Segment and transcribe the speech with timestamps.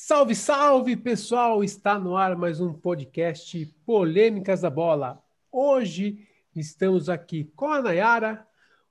[0.00, 1.62] Salve, salve, pessoal!
[1.62, 5.22] Está no ar mais um podcast Polêmicas da Bola.
[5.50, 8.46] Hoje estamos aqui com a Nayara,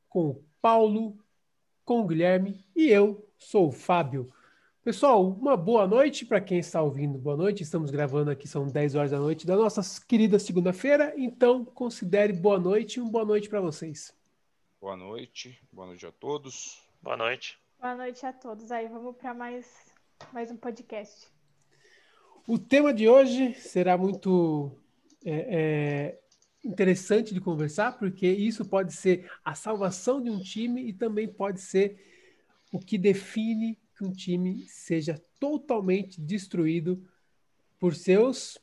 [0.09, 1.17] com o Paulo,
[1.85, 4.31] com o Guilherme e eu sou o Fábio.
[4.83, 7.17] Pessoal, uma boa noite para quem está ouvindo.
[7.17, 7.63] Boa noite.
[7.63, 11.13] Estamos gravando aqui, são 10 horas da noite da nossa querida segunda-feira.
[11.17, 14.13] Então, considere boa noite e uma boa noite para vocês.
[14.79, 15.57] Boa noite.
[15.71, 16.85] Boa noite a todos.
[17.01, 17.57] Boa noite.
[17.79, 18.71] Boa noite a todos.
[18.71, 19.86] Aí, vamos para mais,
[20.33, 21.27] mais um podcast.
[22.47, 24.71] O tema de hoje será muito
[25.25, 26.19] é, é,
[26.63, 31.61] interessante de conversar, porque isso pode ser a salvação de um time e também pode
[31.61, 32.01] ser
[32.71, 37.03] o que define que um time seja totalmente destruído
[37.79, 38.57] por seus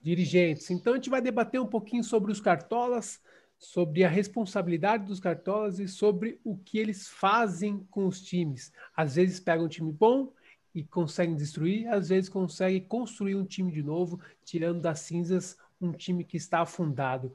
[0.00, 0.70] dirigentes.
[0.70, 3.20] Então a gente vai debater um pouquinho sobre os cartolas,
[3.58, 8.72] sobre a responsabilidade dos cartolas e sobre o que eles fazem com os times.
[8.96, 10.32] Às vezes pegam um time bom
[10.76, 15.90] e conseguem destruir, às vezes conseguem construir um time de novo, tirando das cinzas um
[15.90, 17.34] time que está afundado.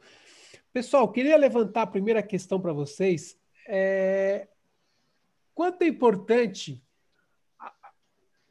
[0.72, 3.36] Pessoal, queria levantar a primeira questão para vocês.
[3.68, 4.48] É...
[5.56, 6.80] Quanto é importante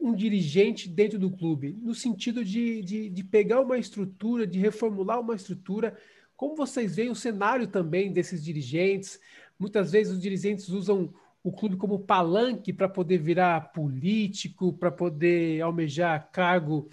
[0.00, 5.20] um dirigente dentro do clube, no sentido de, de, de, pegar uma estrutura, de reformular
[5.20, 5.96] uma estrutura.
[6.36, 9.20] Como vocês veem o cenário também desses dirigentes?
[9.58, 15.60] Muitas vezes os dirigentes usam o clube como palanque para poder virar político, para poder
[15.62, 16.90] almejar cargo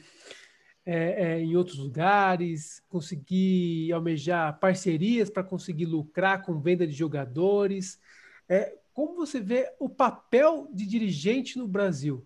[0.85, 7.99] é, é, em outros lugares, conseguir almejar parcerias para conseguir lucrar com venda de jogadores.
[8.47, 12.25] É, como você vê o papel de dirigente no Brasil?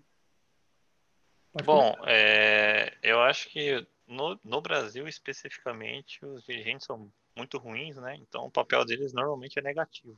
[1.51, 7.97] Pode Bom, é, eu acho que no, no Brasil especificamente os dirigentes são muito ruins,
[7.97, 8.15] né?
[8.21, 10.17] Então o papel deles normalmente é negativo.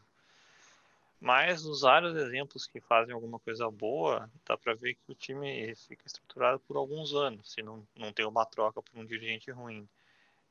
[1.24, 5.74] Mas os vários exemplos que fazem alguma coisa boa, dá para ver que o time
[5.74, 9.88] fica estruturado por alguns anos, se não, não tem uma troca por um dirigente ruim.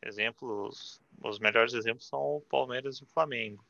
[0.01, 3.63] Exemplos, os melhores exemplos são o Palmeiras e o Flamengo,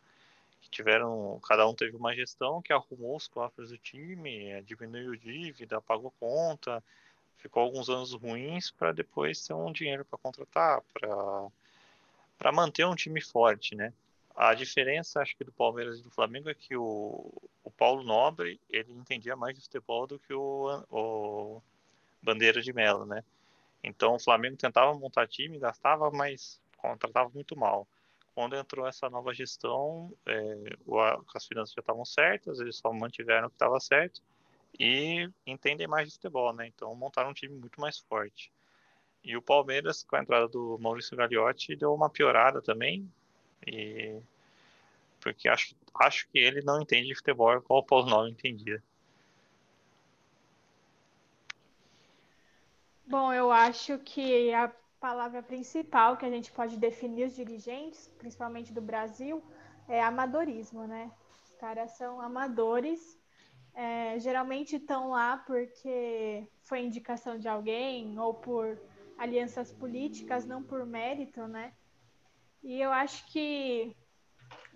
[0.60, 5.80] que tiveram, cada um teve uma gestão que arrumou os cofres do time, diminuiu dívida,
[5.80, 6.84] pagou conta,
[7.36, 10.80] ficou alguns anos ruins para depois ter um dinheiro para contratar,
[12.38, 13.92] para manter um time forte, né?
[14.34, 17.32] A diferença, acho que do Palmeiras e do Flamengo é que o,
[17.62, 21.62] o Paulo Nobre ele entendia mais de futebol do que o, o
[22.22, 23.22] Bandeira de Melo, né?
[23.84, 27.86] Então o Flamengo tentava montar time, gastava, mas contratava muito mal.
[28.34, 30.98] Quando entrou essa nova gestão, é, o,
[31.34, 34.22] as finanças já estavam certas, eles só mantiveram o que estava certo
[34.78, 36.66] e entendem mais de futebol, né?
[36.66, 38.50] Então montaram um time muito mais forte.
[39.22, 43.08] E o Palmeiras, com a entrada do Maurício Gagliotti, deu uma piorada também.
[43.66, 44.20] E
[45.20, 48.82] porque acho, acho que ele não entende de futebol igual o Paulo Nobre entendia.
[53.06, 54.68] Bom, eu acho que a
[54.98, 59.42] palavra principal que a gente pode definir os dirigentes, principalmente do Brasil,
[59.88, 61.10] é amadorismo, né?
[61.44, 63.20] Os caras são amadores
[63.74, 68.78] é, geralmente estão lá porque foi indicação de alguém ou por
[69.16, 71.72] alianças políticas, não por mérito, né?
[72.62, 73.94] E eu acho que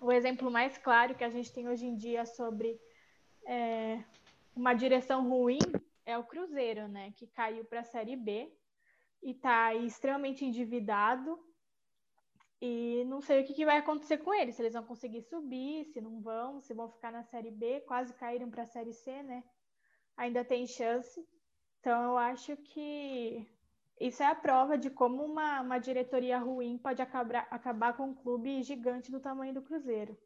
[0.01, 2.79] o exemplo mais claro que a gente tem hoje em dia sobre
[3.45, 4.03] é,
[4.55, 5.59] uma direção ruim
[6.05, 7.13] é o Cruzeiro, né?
[7.15, 8.51] Que caiu para a Série B
[9.23, 11.39] e está extremamente endividado
[12.61, 15.85] e não sei o que, que, vai acontecer com eles, se eles vão conseguir subir,
[15.85, 19.21] se não vão, se vão ficar na Série B, quase caíram para a Série C,
[19.21, 19.43] né?
[20.15, 21.23] Ainda tem chance.
[21.79, 23.47] Então eu acho que
[23.99, 28.13] isso é a prova de como uma, uma diretoria ruim pode acabar, acabar com um
[28.13, 30.17] clube gigante do tamanho do Cruzeiro.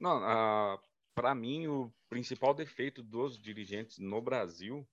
[0.00, 0.80] Não, uh,
[1.14, 4.86] para mim o principal defeito dos dirigentes no Brasil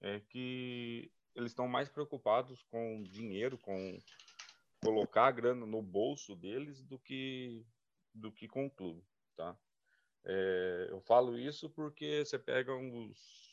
[0.00, 3.98] é que eles estão mais preocupados com dinheiro, com
[4.82, 7.64] colocar a grana no bolso deles do que
[8.14, 9.02] do que com o clube,
[9.34, 9.56] tá?
[10.24, 13.43] É, eu falo isso porque você pega os,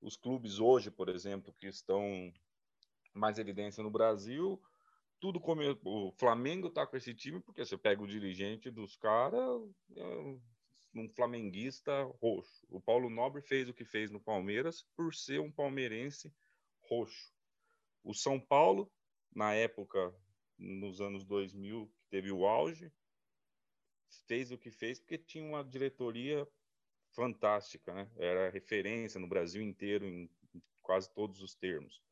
[0.00, 2.32] os clubes hoje, por exemplo, que estão
[3.14, 4.60] mais evidência no Brasil,
[5.18, 9.42] tudo como o Flamengo está com esse time porque você pega o dirigente dos caras,
[9.96, 10.04] é
[10.94, 12.66] um flamenguista roxo.
[12.68, 16.32] O Paulo Nobre fez o que fez no Palmeiras por ser um palmeirense
[16.88, 17.32] roxo.
[18.02, 18.90] O São Paulo,
[19.34, 20.14] na época
[20.58, 22.92] nos anos 2000, que teve o auge,
[24.26, 26.46] fez o que fez porque tinha uma diretoria
[27.12, 28.10] fantástica, né?
[28.16, 30.30] Era referência no Brasil inteiro em
[30.82, 32.02] quase todos os termos,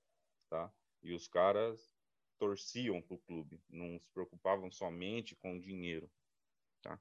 [0.49, 0.73] tá?
[1.03, 1.91] E os caras
[2.39, 6.11] torciam para o clube, não se preocupavam somente com o dinheiro,
[6.83, 7.01] tá?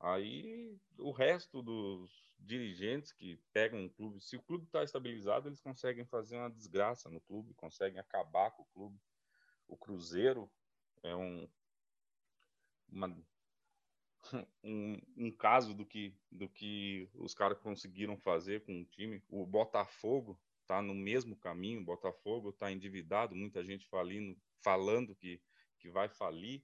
[0.00, 5.60] Aí o resto dos dirigentes que pegam um clube, se o clube está estabilizado, eles
[5.60, 9.00] conseguem fazer uma desgraça no clube, conseguem acabar com o clube.
[9.66, 10.48] O Cruzeiro
[11.02, 11.48] é um,
[12.88, 13.14] uma,
[14.62, 19.22] um, um, caso do que, do que os caras conseguiram fazer com o time.
[19.28, 25.40] O Botafogo está no mesmo caminho, o Botafogo está endividado, muita gente falindo, falando que,
[25.78, 26.62] que vai falir,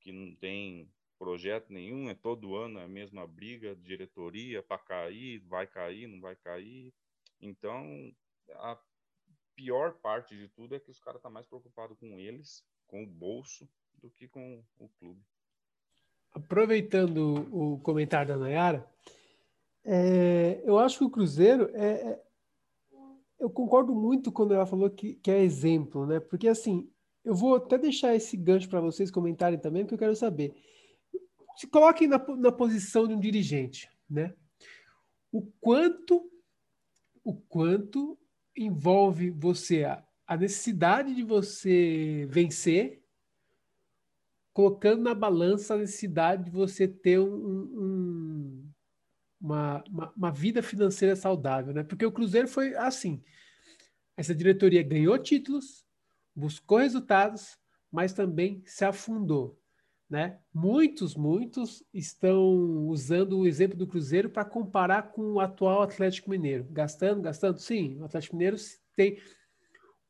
[0.00, 5.66] que não tem projeto nenhum, é todo ano a mesma briga, diretoria para cair, vai
[5.66, 6.94] cair, não vai cair.
[7.40, 8.14] Então,
[8.50, 8.78] a
[9.54, 13.02] pior parte de tudo é que os caras estão tá mais preocupados com eles, com
[13.02, 15.24] o bolso, do que com o clube.
[16.32, 18.86] Aproveitando o comentário da Nayara,
[19.84, 22.22] é, eu acho que o Cruzeiro é, é,
[23.40, 26.20] eu concordo muito quando ela falou que, que é exemplo, né?
[26.20, 26.90] Porque assim,
[27.24, 30.54] eu vou até deixar esse gancho para vocês comentarem também, porque eu quero saber
[31.58, 34.32] se coloquem na, na posição de um dirigente, né?
[35.32, 36.30] O quanto,
[37.24, 38.16] o quanto
[38.56, 43.02] envolve você a, a necessidade de você vencer,
[44.58, 48.70] colocando na balança a necessidade de você ter um, um,
[49.40, 51.84] uma, uma, uma, vida financeira saudável, né?
[51.84, 53.22] Porque o Cruzeiro foi assim.
[54.16, 55.86] Essa diretoria ganhou títulos,
[56.34, 57.56] buscou resultados,
[57.88, 59.56] mas também se afundou.
[60.10, 60.40] Né?
[60.52, 66.66] Muitos, muitos estão usando o exemplo do Cruzeiro para comparar com o atual Atlético Mineiro.
[66.68, 67.60] Gastando, gastando?
[67.60, 68.56] Sim, o Atlético Mineiro
[68.96, 69.20] tem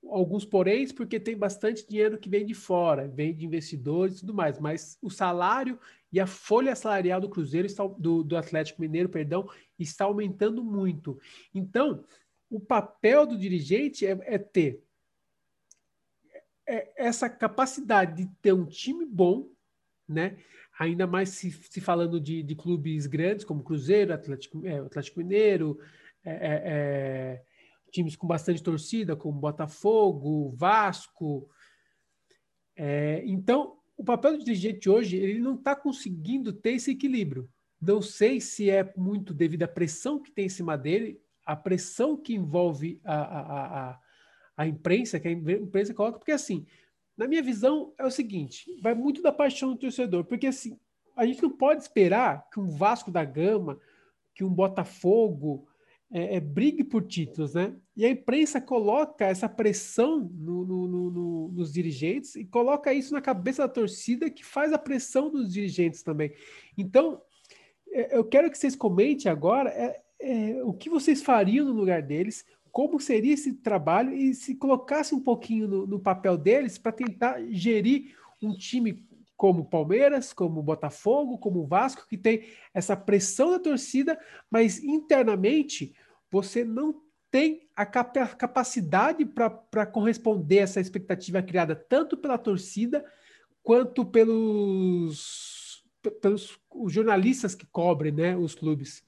[0.06, 4.35] alguns poréns, porque tem bastante dinheiro que vem de fora, vem de investidores e tudo
[4.35, 5.79] mais, mas o salário
[6.12, 9.49] e a folha salarial do Cruzeiro, está, do, do Atlético Mineiro, perdão,
[9.79, 11.19] está aumentando muito.
[11.55, 12.05] Então,
[12.49, 14.83] o papel do dirigente é, é ter
[16.67, 19.50] é, essa capacidade de ter um time bom
[20.09, 20.39] né?
[20.79, 25.79] Ainda mais se, se falando de, de, clubes grandes como Cruzeiro, Atlético, é, Atlético Mineiro,
[26.25, 27.43] é, é, é,
[27.90, 31.49] times com bastante torcida, como Botafogo, Vasco.
[32.76, 37.49] É, então, o papel do dirigente hoje, ele não está conseguindo ter esse equilíbrio.
[37.81, 42.17] Não sei se é muito devido à pressão que tem em cima dele, a pressão
[42.17, 44.00] que envolve a, a, a,
[44.56, 46.67] a imprensa, que a imprensa coloca, porque assim,
[47.17, 50.79] na minha visão, é o seguinte: vai muito da paixão do torcedor, porque assim,
[51.17, 53.81] a gente não pode esperar que um Vasco da Gama,
[54.35, 55.67] que um Botafogo
[56.10, 57.75] é, é, brigue por títulos, né?
[57.96, 63.20] E a imprensa coloca essa pressão no, no, no, nos dirigentes e coloca isso na
[63.20, 66.32] cabeça da torcida, que faz a pressão dos dirigentes também.
[66.76, 67.20] Então,
[67.93, 72.02] é, eu quero que vocês comentem agora é, é, o que vocês fariam no lugar
[72.02, 76.93] deles, como seria esse trabalho e se colocasse um pouquinho no, no papel deles para
[76.93, 79.06] tentar gerir um time
[79.38, 84.19] como Palmeiras, como Botafogo, como Vasco, que tem essa pressão da torcida,
[84.50, 85.94] mas internamente
[86.29, 87.00] você não
[87.31, 93.05] tem a capacidade para corresponder a essa expectativa criada tanto pela torcida
[93.62, 95.85] quanto pelos,
[96.20, 96.58] pelos
[96.88, 99.05] jornalistas que cobrem né, os clubes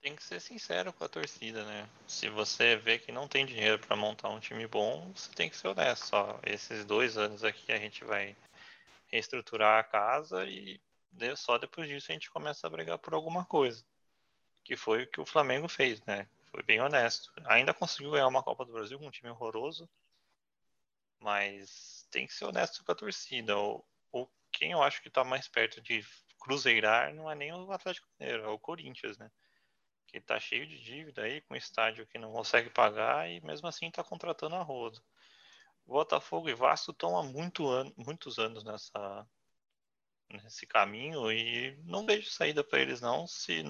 [0.00, 1.88] tem que ser sincero com a torcida, né?
[2.06, 5.56] Se você vê que não tem dinheiro para montar um time bom, você tem que
[5.56, 6.16] ser honesto.
[6.44, 8.36] Esses dois anos aqui a gente vai
[9.08, 10.80] reestruturar a casa e
[11.36, 13.84] só depois disso a gente começa a brigar por alguma coisa.
[14.64, 16.28] Que foi o que o Flamengo fez, né?
[16.50, 17.30] Foi bem honesto.
[17.46, 19.88] Ainda conseguiu ganhar uma Copa do Brasil com um time horroroso,
[21.18, 23.56] mas tem que ser honesto com a torcida.
[23.56, 26.04] Ou, ou quem eu acho que está mais perto de
[26.38, 29.30] cruzeirar não é nem o Atlético Mineiro, é o Corinthians, né?
[30.10, 33.88] Que está cheio de dívida aí, com estádio que não consegue pagar e mesmo assim
[33.88, 35.00] está contratando a roda.
[35.86, 39.26] Botafogo e Vasco estão há muito an muitos anos nessa,
[40.30, 43.62] nesse caminho e não vejo saída para eles não se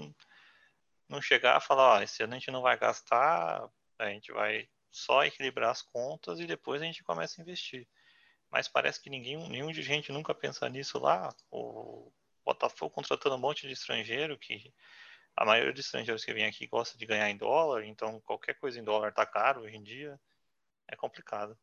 [1.09, 3.69] não chegar a falar, ó, esse ano a gente não vai gastar,
[3.99, 7.89] a gente vai só equilibrar as contas e depois a gente começa a investir.
[8.51, 11.35] Mas parece que ninguém, nenhum dirigente nunca pensa nisso lá.
[11.51, 12.13] O
[12.45, 14.73] Botafogo contratando um monte de estrangeiro que
[15.41, 18.79] a maioria dos estrangeiros que vem aqui gosta de ganhar em dólar, então qualquer coisa
[18.79, 20.21] em dólar tá caro hoje em dia,
[20.87, 21.59] é complicado.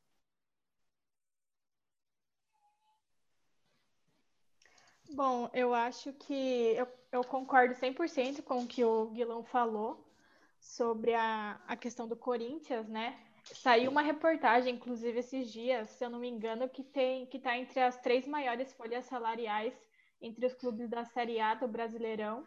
[5.12, 10.12] Bom, eu acho que eu, eu concordo 100% com o que o Guilão falou
[10.60, 13.16] sobre a, a questão do Corinthians, né?
[13.44, 17.56] Saiu uma reportagem, inclusive, esses dias, se eu não me engano, que tem que está
[17.56, 19.74] entre as três maiores folhas salariais
[20.20, 22.44] entre os clubes da Série A do Brasileirão.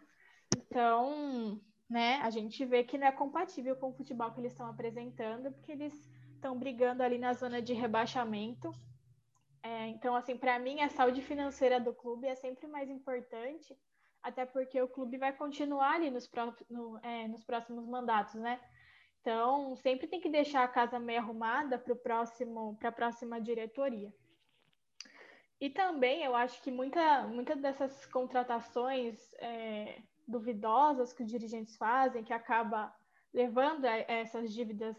[0.57, 4.67] Então, né, a gente vê que não é compatível com o futebol que eles estão
[4.67, 5.95] apresentando, porque eles
[6.35, 8.73] estão brigando ali na zona de rebaixamento.
[9.63, 13.77] É, então, assim, para mim, a saúde financeira do clube é sempre mais importante,
[14.23, 18.61] até porque o clube vai continuar ali nos, pró no, é, nos próximos mandatos, né?
[19.21, 24.13] Então, sempre tem que deixar a casa meio arrumada para próximo, para a próxima diretoria.
[25.61, 32.25] E também eu acho que muita, muitas dessas contratações é, duvidosas que os dirigentes fazem,
[32.25, 32.95] que acaba
[33.33, 34.97] levando a essas dívidas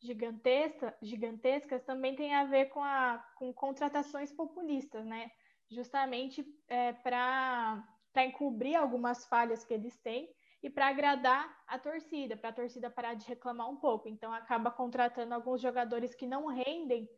[0.00, 5.30] gigantesca, gigantescas, também tem a ver com, a, com contratações populistas, né?
[5.70, 7.84] Justamente é, para
[8.16, 10.28] encobrir algumas falhas que eles têm
[10.62, 14.08] e para agradar a torcida, para a torcida parar de reclamar um pouco.
[14.08, 17.08] Então acaba contratando alguns jogadores que não rendem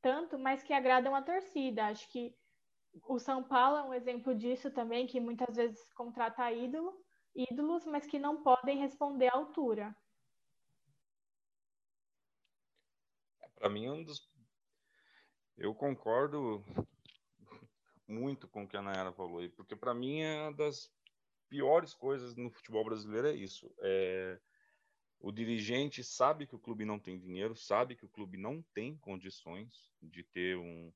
[0.00, 1.86] tanto, mas que agradam a torcida.
[1.86, 2.34] Acho que
[3.08, 6.94] o São Paulo é um exemplo disso também, que muitas vezes contrata ídolo,
[7.36, 9.94] ídolos, mas que não podem responder à altura.
[13.54, 14.28] Para mim, um dos.
[15.56, 16.64] Eu concordo
[18.06, 20.90] muito com o que a Nayara falou aí, porque para mim é uma das
[21.48, 23.72] piores coisas no futebol brasileiro é isso.
[23.80, 24.38] É...
[25.18, 28.96] O dirigente sabe que o clube não tem dinheiro, sabe que o clube não tem
[28.98, 30.92] condições de ter um,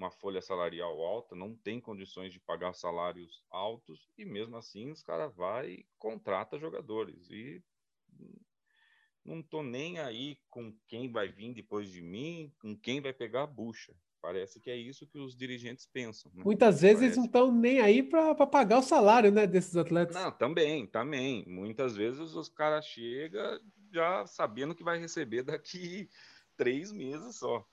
[0.00, 5.02] uma folha salarial alta, não tem condições de pagar salários altos, e mesmo assim os
[5.02, 7.30] caras vai e contrata jogadores.
[7.30, 7.62] E
[9.22, 13.42] não tô nem aí com quem vai vir depois de mim, com quem vai pegar
[13.42, 13.94] a bucha.
[14.22, 16.32] Parece que é isso que os dirigentes pensam.
[16.34, 16.44] Né?
[16.44, 17.04] Muitas vezes Parece...
[17.04, 20.14] eles não estão nem aí para pagar o salário né, desses atletas.
[20.14, 21.44] Não, também, também.
[21.46, 23.60] Muitas vezes os caras chegam
[23.92, 26.08] já sabendo que vai receber daqui
[26.56, 27.66] três meses só.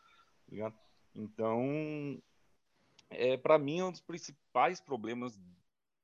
[1.18, 2.22] Então,
[3.10, 5.38] é, para mim, é um dos principais problemas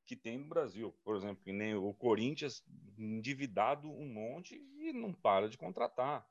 [0.06, 0.94] que tem no Brasil.
[1.04, 2.64] Por exemplo, nem o Corinthians
[2.98, 6.28] endividado um monte e não para de contratar.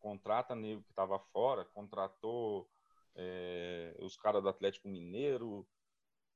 [0.00, 2.68] Contrata nego que estava fora, contratou
[3.14, 5.66] é, os caras do Atlético Mineiro,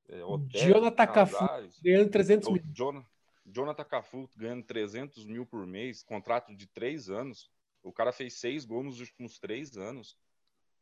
[0.09, 1.49] é, Jonathan Cafu
[1.82, 2.62] ganhando 300 mil.
[2.73, 3.06] Jonathan,
[3.47, 7.50] Jonathan Cafu ganhando 300 mil por mês, contrato de três anos.
[7.82, 10.16] O cara fez seis gols nos últimos três anos.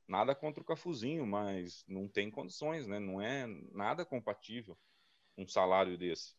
[0.09, 2.99] Nada contra o Cafuzinho, mas não tem condições, né?
[2.99, 4.77] Não é nada compatível
[5.37, 6.35] um salário desse.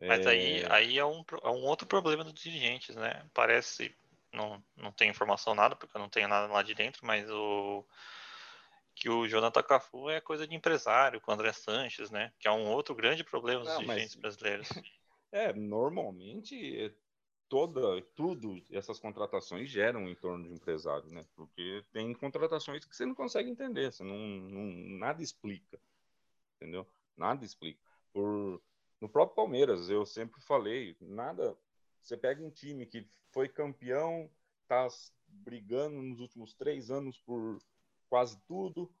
[0.00, 0.30] Mas é...
[0.30, 3.22] aí, aí é, um, é um outro problema dos dirigentes, né?
[3.34, 3.94] Parece,
[4.32, 7.84] não, não tenho informação nada, porque eu não tenho nada lá de dentro, mas o
[8.94, 12.32] que o Jonathan Cafu é coisa de empresário, com o André Sanches, né?
[12.38, 14.20] Que é um outro grande problema dos não, dirigentes mas...
[14.22, 14.68] brasileiros.
[15.32, 16.92] É, normalmente
[17.50, 21.26] toda, tudo, essas contratações geram em torno de empresário, né?
[21.34, 25.78] Porque tem contratações que você não consegue entender, você não, não nada explica,
[26.56, 26.86] entendeu?
[27.16, 27.78] Nada explica
[28.12, 28.62] por
[29.00, 31.56] no próprio Palmeiras, eu sempre falei, nada.
[32.02, 34.30] Você pega um time que foi campeão,
[34.68, 34.86] tá
[35.26, 37.58] brigando nos últimos três anos por
[38.08, 38.92] quase tudo.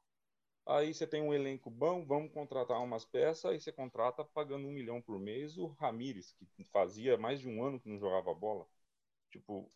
[0.70, 4.70] Aí você tem um elenco bom, vamos contratar umas peças, aí você contrata pagando um
[4.70, 8.68] milhão por mês o Ramires, que fazia mais de um ano que não jogava bola.
[9.30, 9.68] Tipo,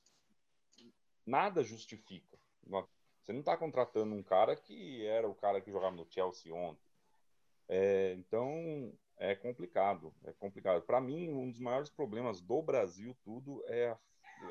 [1.26, 2.38] nada justifica.
[3.20, 6.86] Você não está contratando um cara que era o cara que jogava no Chelsea ontem.
[7.68, 10.80] É, então, é complicado, é complicado.
[10.82, 13.98] Para mim, um dos maiores problemas do Brasil tudo é, a,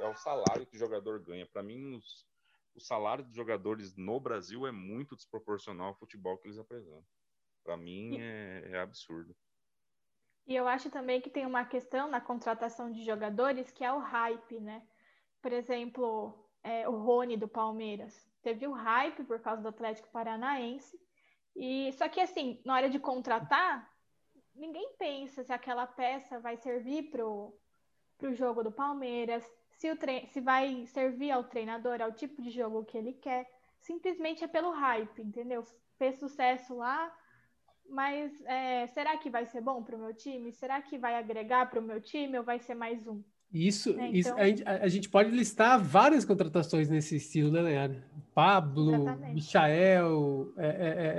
[0.02, 1.46] é o salário que o jogador ganha.
[1.46, 2.28] Para mim, os,
[2.76, 7.06] o salário dos jogadores no Brasil é muito desproporcional ao futebol que eles apresentam.
[7.64, 9.36] Para mim, é, é absurdo.
[10.46, 14.00] E eu acho também que tem uma questão na contratação de jogadores que é o
[14.00, 14.86] hype, né?
[15.42, 18.14] Por exemplo, é, o Rony do Palmeiras.
[18.42, 21.00] Teve o hype por causa do Atlético Paranaense.
[21.56, 23.90] E só que assim, na hora de contratar,
[24.54, 27.58] ninguém pensa se aquela peça vai servir pro,
[28.18, 32.52] pro jogo do Palmeiras, se, o tre se vai servir ao treinador, ao tipo de
[32.52, 33.46] jogo que ele quer.
[33.80, 35.64] Simplesmente é pelo hype, entendeu?
[35.98, 37.14] Fez sucesso lá,
[37.90, 40.52] mas é, será que vai ser bom para o meu time?
[40.52, 43.22] Será que vai agregar para o meu time ou vai ser mais um?
[43.54, 44.14] Isso, é, então...
[44.14, 48.02] isso a, gente, a, gente, pode listar várias contratações nesse estilo, né, Leandro?
[48.34, 49.34] Pablo, Exatamente.
[49.36, 51.14] Michael, é, é, é,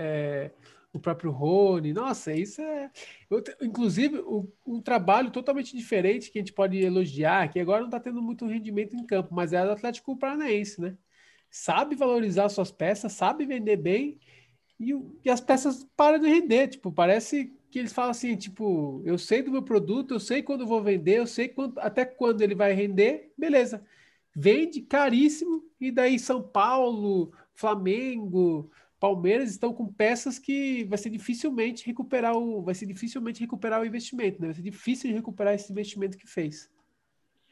[0.46, 0.50] é
[0.94, 1.92] o próprio Rony.
[1.92, 2.90] Nossa, isso é.
[3.60, 8.00] Inclusive, o, um trabalho totalmente diferente que a gente pode elogiar, que agora não está
[8.00, 10.96] tendo muito rendimento em campo, mas é do Atlético Paranaense, né?
[11.50, 14.18] Sabe valorizar suas peças, sabe vender bem
[14.78, 14.92] e,
[15.24, 16.68] e as peças param de render.
[16.68, 20.66] Tipo, parece que eles falam assim: tipo, eu sei do meu produto, eu sei quando
[20.66, 23.84] vou vender, eu sei quando, até quando ele vai render, beleza.
[24.36, 28.70] Vende caríssimo, e daí São Paulo, Flamengo,
[29.04, 33.84] Palmeiras estão com peças que vai ser dificilmente recuperar o, vai ser dificilmente recuperar o
[33.84, 34.46] investimento, né?
[34.46, 36.70] Vai ser difícil de recuperar esse investimento que fez.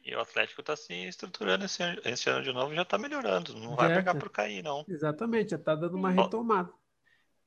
[0.03, 3.75] E o Atlético está se estruturando esse, esse, ano de novo, já está melhorando, não
[3.75, 4.83] vai é, pegar por cair, não.
[4.87, 6.73] Exatamente, já está dando uma retomada.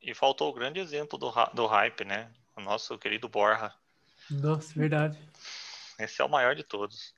[0.01, 2.31] E faltou o grande exemplo do, do hype, né?
[2.55, 3.75] O nosso querido Borja.
[4.31, 5.19] Nossa, verdade.
[5.99, 7.13] Esse é o maior de todos.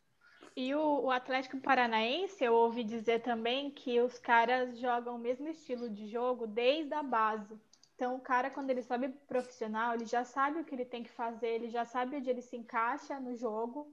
[0.61, 5.47] E o, o, Atlético Paranaense, eu ouvi dizer também que os caras jogam o mesmo
[5.47, 7.57] estilo de jogo desde a base.
[7.95, 11.13] Então, o cara, quando ele sobe profissional, ele já sabe o que ele tem que
[11.13, 13.87] fazer, ele já sabe onde ele se encaixa no jogo.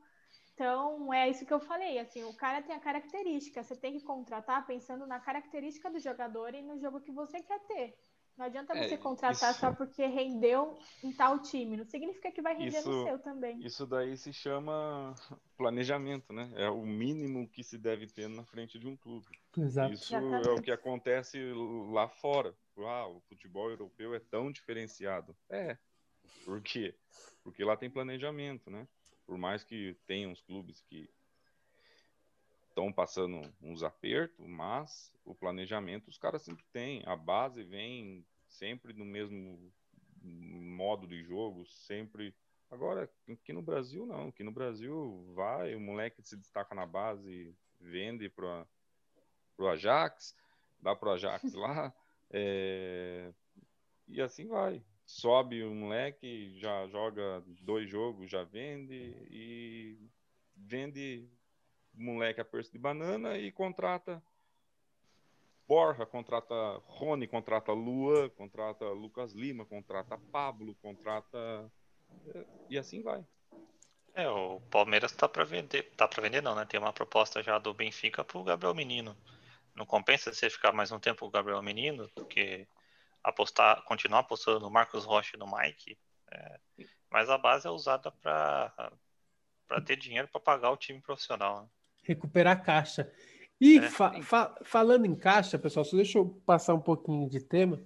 [0.56, 4.04] Então, é isso que eu falei, assim, o cara tem a característica, você tem que
[4.04, 7.96] contratar pensando na característica do jogador e no jogo que você quer ter.
[8.38, 9.60] Não adianta é, você contratar isso...
[9.60, 11.78] só porque rendeu em tal time.
[11.78, 13.66] Não significa que vai render isso, no seu também.
[13.66, 15.16] Isso daí se chama
[15.58, 16.52] planejamento, né?
[16.56, 19.26] É o mínimo que se deve ter na frente de um clube.
[19.58, 19.94] Exato.
[19.94, 20.50] Isso Exatamente.
[20.50, 21.40] é o que acontece
[21.92, 22.54] lá fora.
[22.78, 25.36] Ah, o futebol europeu é tão diferenciado.
[25.50, 25.78] É.
[26.44, 26.94] Por quê?
[27.42, 28.86] Porque lá tem planejamento, né?
[29.26, 31.10] Por mais que tenham os clubes que
[32.76, 37.02] estão passando uns apertos, mas o planejamento os caras sempre têm.
[37.06, 39.74] A base vem sempre no mesmo
[40.22, 42.36] modo de jogo, sempre.
[42.70, 44.28] Agora, aqui no Brasil, não.
[44.28, 48.68] Aqui no Brasil, vai, o moleque se destaca na base, vende para
[49.58, 50.36] o Ajax,
[50.82, 51.96] dá para o Ajax lá,
[52.30, 53.34] é...
[54.06, 54.84] e assim vai.
[55.06, 60.10] Sobe o moleque, já joga dois jogos, já vende, e
[60.56, 61.30] vende
[61.98, 64.22] moleque a preço de banana e contrata
[65.68, 66.54] Borja, contrata
[66.86, 71.72] Rony, contrata Luan, contrata Lucas Lima, contrata Pablo, contrata
[72.28, 73.26] eh, e assim vai.
[74.14, 76.66] É, o Palmeiras tá para vender, tá para vender não, né?
[76.66, 79.18] Tem uma proposta já do Benfica pro Gabriel Menino.
[79.74, 82.68] Não compensa você ficar mais um tempo com o Gabriel Menino do que
[83.24, 85.98] apostar, continuar apostando no Marcos Rocha e no Mike.
[86.32, 86.60] É,
[87.10, 88.92] mas a base é usada para
[89.68, 91.64] para ter dinheiro para pagar o time profissional.
[91.64, 91.70] Né?
[92.06, 93.12] Recuperar caixa.
[93.60, 97.40] E é, fa fa falando em caixa, pessoal, só deixa eu passar um pouquinho de
[97.40, 97.82] tema.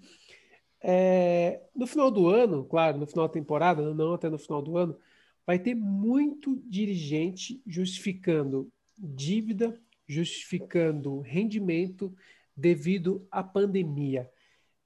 [0.82, 4.78] É, no final do ano, claro, no final da temporada, não até no final do
[4.78, 4.98] ano,
[5.46, 12.16] vai ter muito dirigente justificando dívida, justificando rendimento
[12.56, 14.30] devido à pandemia.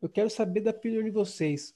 [0.01, 1.75] Eu quero saber da opinião de vocês.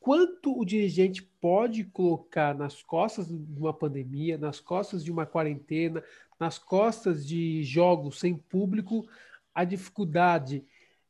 [0.00, 6.02] Quanto o dirigente pode colocar nas costas de uma pandemia, nas costas de uma quarentena,
[6.38, 9.06] nas costas de jogos sem público
[9.54, 10.64] a dificuldade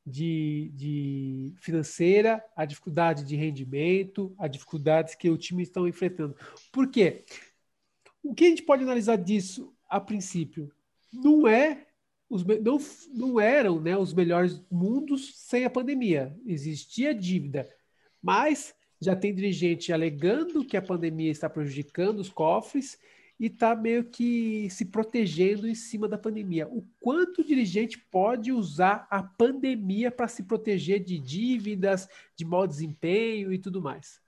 [0.04, 6.34] de, de, financeira, a dificuldade de rendimento, as dificuldades que o time estão enfrentando.
[6.72, 7.24] Por quê?
[8.22, 10.72] O que a gente pode analisar disso a princípio?
[11.12, 11.86] Não é
[12.28, 12.78] os, não,
[13.12, 16.34] não eram né, os melhores mundos sem a pandemia.
[16.46, 17.68] Existia dívida,
[18.22, 22.98] mas já tem dirigente alegando que a pandemia está prejudicando os cofres
[23.38, 26.66] e está meio que se protegendo em cima da pandemia.
[26.66, 32.66] O quanto o dirigente pode usar a pandemia para se proteger de dívidas, de mau
[32.66, 34.20] desempenho e tudo mais?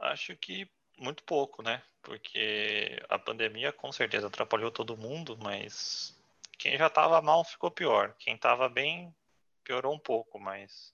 [0.00, 1.82] Acho que muito pouco, né?
[2.02, 6.18] Porque a pandemia com certeza atrapalhou todo mundo, mas
[6.58, 8.16] quem já estava mal ficou pior.
[8.18, 9.14] Quem estava bem
[9.62, 10.92] piorou um pouco, mas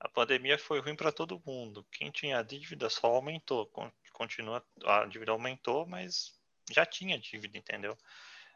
[0.00, 1.86] a pandemia foi ruim para todo mundo.
[1.92, 3.70] Quem tinha dívida só aumentou
[4.12, 6.34] continua, a dívida aumentou, mas
[6.70, 7.96] já tinha dívida, entendeu?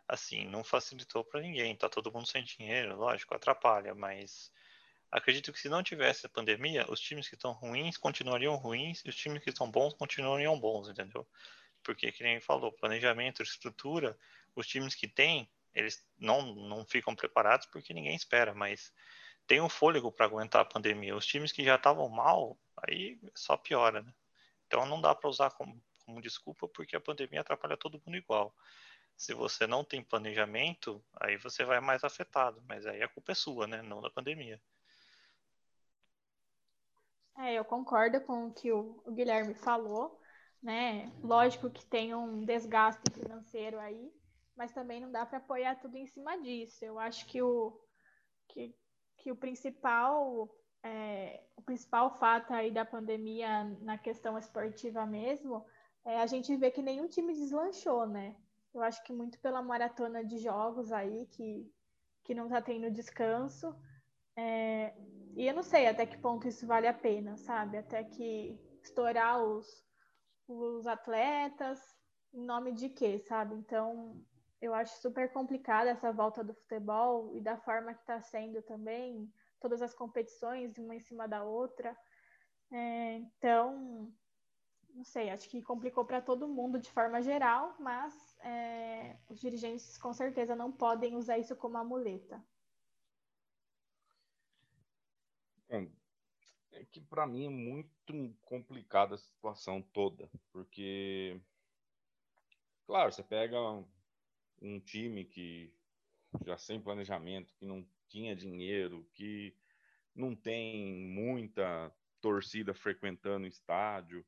[0.08, 4.50] Assim, não facilitou para ninguém, tá todo mundo sem dinheiro, lógico, atrapalha, mas
[5.10, 9.08] acredito que se não tivesse a pandemia, os times que estão ruins continuariam ruins e
[9.08, 11.26] os times que estão bons continuariam bons, entendeu?
[11.82, 14.18] Porque, que nem falou, planejamento, estrutura,
[14.54, 18.92] os times que têm, eles não, não ficam preparados porque ninguém espera, mas
[19.46, 21.16] tem um fôlego para aguentar a pandemia.
[21.16, 24.12] Os times que já estavam mal, aí só piora, né?
[24.66, 28.54] Então não dá para usar como, como desculpa porque a pandemia atrapalha todo mundo igual.
[29.16, 33.34] Se você não tem planejamento, aí você vai mais afetado, mas aí a culpa é
[33.34, 33.82] sua, né?
[33.82, 34.60] Não da pandemia.
[37.38, 40.20] É, eu concordo com o que o, Guilherme falou,
[40.62, 41.12] né?
[41.22, 44.12] Lógico que tem um desgaste financeiro aí,
[44.56, 46.84] mas também não dá para apoiar tudo em cima disso.
[46.84, 47.80] Eu acho que o,
[48.48, 48.74] que,
[49.24, 50.50] que o principal
[50.82, 55.64] é, o principal fato aí da pandemia na questão esportiva mesmo,
[56.04, 58.36] é a gente vê que nenhum time deslanchou, né?
[58.74, 61.72] Eu acho que muito pela maratona de jogos aí que,
[62.22, 63.74] que não tá tendo descanso.
[64.36, 64.94] É,
[65.34, 67.78] e eu não sei até que ponto isso vale a pena, sabe?
[67.78, 69.66] Até que estourar os,
[70.46, 71.80] os atletas,
[72.34, 73.54] em nome de quê, sabe?
[73.54, 74.22] Então,
[74.64, 79.32] eu acho super complicada essa volta do futebol e da forma que está sendo também
[79.60, 81.96] todas as competições, uma em cima da outra.
[82.70, 84.12] É, então,
[84.94, 89.98] não sei, acho que complicou para todo mundo de forma geral, mas é, os dirigentes
[89.98, 92.44] com certeza não podem usar isso como amuleta.
[95.68, 95.90] Bom,
[96.72, 97.90] É que para mim é muito
[98.42, 101.40] complicada a situação toda, porque,
[102.86, 103.58] claro, você pega
[104.60, 105.72] um time que
[106.44, 109.56] já sem planejamento, que não tinha dinheiro, que
[110.14, 114.24] não tem muita torcida frequentando o estádio.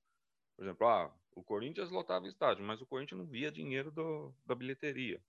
[0.57, 4.35] Por exemplo, ah, o Corinthians lotava o estádio, mas o Corinthians não via dinheiro do,
[4.45, 5.23] da bilheteria.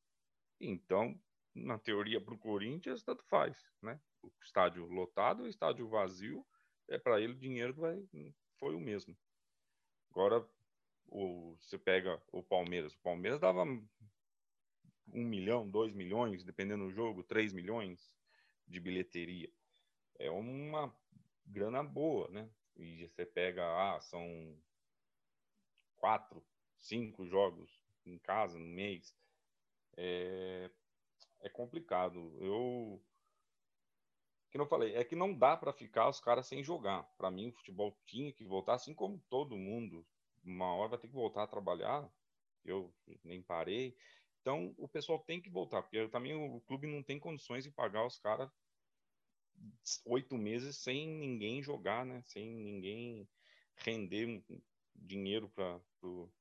[0.59, 1.19] Então,
[1.53, 3.99] na teoria, para o Corinthians, tanto faz, né?
[4.21, 6.45] O estádio lotado, o estádio vazio,
[6.89, 8.01] é para ele o dinheiro vai,
[8.57, 9.15] foi o mesmo.
[10.11, 10.47] Agora,
[11.07, 12.93] o, você pega o Palmeiras.
[12.93, 13.63] O Palmeiras dava
[15.13, 18.15] um milhão, dois milhões, dependendo do jogo, três milhões
[18.67, 19.51] de bilheteria.
[20.19, 20.93] É uma
[21.45, 22.49] grana boa, né?
[22.75, 24.55] E você pega, ah, são
[25.95, 26.45] quatro,
[26.77, 27.69] cinco jogos
[28.05, 29.15] em casa no mês.
[29.95, 30.69] É,
[31.41, 32.37] é complicado.
[32.39, 33.01] Eu
[34.49, 37.03] que não falei, é que não dá para ficar os caras sem jogar.
[37.17, 40.05] Para mim, o futebol tinha que voltar, assim como todo mundo.
[40.43, 42.09] Uma hora vai ter que voltar a trabalhar.
[42.63, 42.93] Eu
[43.23, 43.95] nem parei.
[44.47, 48.07] Então, o pessoal tem que voltar, porque também o clube não tem condições de pagar
[48.07, 48.49] os caras
[50.05, 52.21] oito meses sem ninguém jogar, né?
[52.23, 53.27] Sem ninguém
[53.75, 54.41] render
[54.95, 56.31] dinheiro para pro,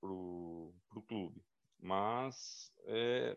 [0.00, 1.40] pro, pro clube.
[1.78, 3.36] Mas é,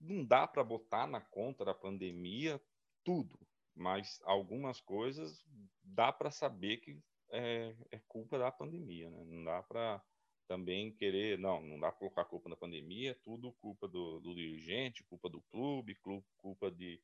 [0.00, 2.60] não dá para botar na conta da pandemia
[3.04, 3.38] tudo,
[3.72, 5.46] mas algumas coisas
[5.80, 7.00] dá para saber que
[7.30, 9.22] é, é, culpa da pandemia, né?
[9.26, 10.02] Não dá para
[10.50, 15.04] também querer, não, não dá para colocar culpa na pandemia, tudo culpa do, do dirigente,
[15.04, 15.96] culpa do clube,
[16.36, 17.00] culpa de,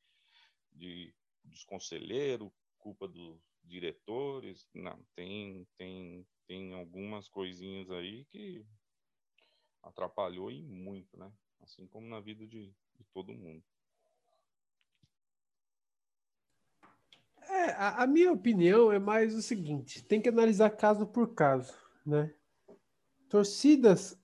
[0.73, 8.67] de dos conselheiros, culpa dos diretores, não, tem tem tem algumas coisinhas aí que
[9.81, 11.31] atrapalhou e muito, né?
[11.61, 13.63] Assim como na vida de, de todo mundo.
[17.43, 21.73] É, a, a, minha opinião é mais o seguinte: tem que analisar caso por caso,
[22.05, 22.35] né?
[23.29, 24.19] Torcidas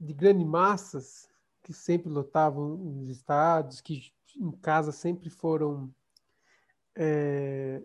[0.00, 1.28] de grandes massas
[1.62, 5.94] que sempre lotavam os estádios, que em casa sempre foram
[6.94, 7.82] é,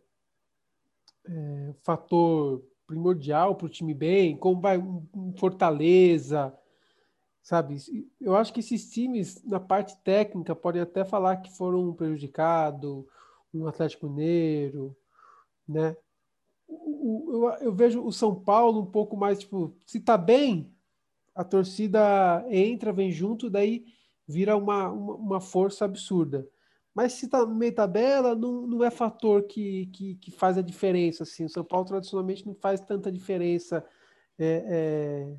[1.26, 6.58] é, fator primordial para o time bem, como vai um Fortaleza,
[7.44, 7.78] sabe?
[8.20, 13.06] Eu acho que esses times, na parte técnica, podem até falar que foram prejudicados,
[13.54, 14.96] um Atlético Mineiro,
[15.68, 15.96] né?
[17.10, 20.74] O, eu, eu, vejo o São Paulo um pouco mais, tipo, se tá bem,
[21.34, 23.86] a torcida entra, vem junto, daí
[24.28, 26.48] vira uma, uma, uma força absurda.
[26.94, 31.24] Mas se tá meio tabela, não, não é fator que, que, que, faz a diferença.
[31.24, 31.46] Assim.
[31.46, 33.86] O São Paulo tradicionalmente não faz tanta diferença
[34.38, 35.38] é, é,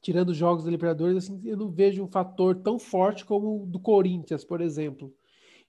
[0.00, 3.66] tirando os jogos da Libertadores, assim, eu não vejo um fator tão forte como o
[3.66, 5.14] do Corinthians, por exemplo.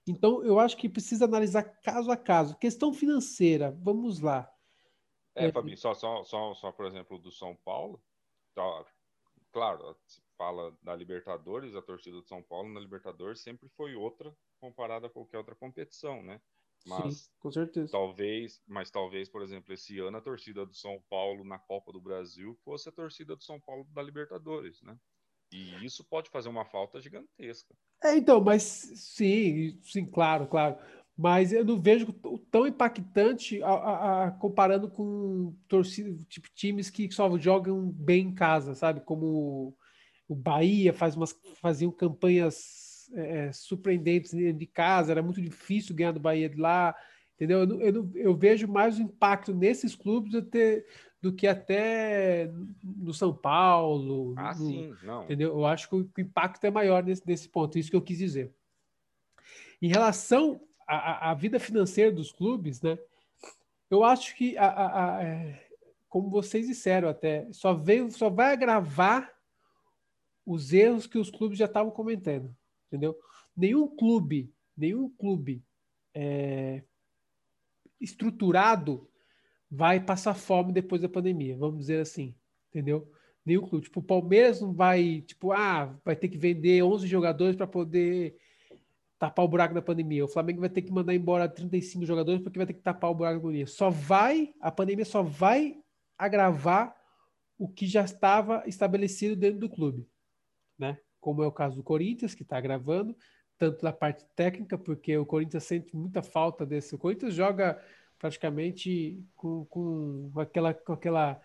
[0.06, 2.56] Então, eu acho que precisa analisar caso a caso.
[2.56, 4.50] Questão financeira, vamos lá.
[5.34, 8.02] É, Fabi, só, só, só, só, por exemplo, do São Paulo,
[8.54, 8.84] tá,
[9.52, 14.34] claro, se fala da Libertadores, a torcida do São Paulo na Libertadores sempre foi outra
[14.60, 16.40] comparada a qualquer outra competição, né?
[16.86, 17.92] Mas Sim, com certeza.
[17.92, 22.00] Talvez, mas talvez, por exemplo, esse ano a torcida do São Paulo na Copa do
[22.00, 24.96] Brasil fosse a torcida do São Paulo da Libertadores, né?
[25.52, 27.74] E isso pode fazer uma falta gigantesca.
[28.02, 30.78] É, então, mas sim, sim, claro, claro.
[31.20, 32.14] Mas eu não vejo
[32.50, 38.34] tão impactante a, a, a, comparando com torcida, tipo, times que só jogam bem em
[38.34, 39.02] casa, sabe?
[39.02, 39.76] Como
[40.26, 46.12] o Bahia faz umas, faziam campanhas é, é, surpreendentes de casa, era muito difícil ganhar
[46.12, 46.96] do Bahia de lá,
[47.34, 47.64] entendeu?
[47.64, 50.86] Eu, eu, eu vejo mais o impacto nesses clubes do, ter,
[51.20, 52.50] do que até
[52.82, 54.32] no São Paulo.
[54.38, 55.24] Ah, no, sim, não.
[55.24, 55.50] Entendeu?
[55.50, 58.54] Eu acho que o, impacto é maior nesse, nesse ponto, isso que eu quis dizer.
[59.82, 60.62] Em relação
[60.96, 62.98] à, à vida financeira dos clubes, né?
[63.90, 65.68] Eu acho que, a, a, a, é,
[66.08, 69.32] como vocês disseram até, só, veio, só vai agravar
[70.46, 72.54] os erros que os clubes já estavam cometendo
[72.90, 73.16] entendeu?
[73.56, 75.62] Nenhum clube, nenhum clube
[76.12, 76.82] é,
[78.00, 79.08] estruturado
[79.70, 82.34] vai passar fome depois da pandemia, vamos dizer assim,
[82.68, 83.10] entendeu?
[83.46, 87.56] Nenhum clube, tipo, o Palmeiras não vai, tipo, ah, vai ter que vender 11 jogadores
[87.56, 88.36] para poder
[89.20, 90.24] tapar o buraco da pandemia.
[90.24, 93.14] O Flamengo vai ter que mandar embora 35 jogadores porque vai ter que tapar o
[93.14, 93.66] buraco da pandemia.
[93.68, 95.78] Só vai, a pandemia só vai
[96.18, 96.96] agravar
[97.58, 100.08] o que já estava estabelecido dentro do clube,
[100.78, 100.98] né?
[101.20, 103.14] como é o caso do Corinthians, que está gravando,
[103.58, 106.94] tanto da parte técnica, porque o Corinthians sente muita falta desse.
[106.94, 107.78] O Corinthians joga
[108.18, 111.40] praticamente com, com aquela, com aquela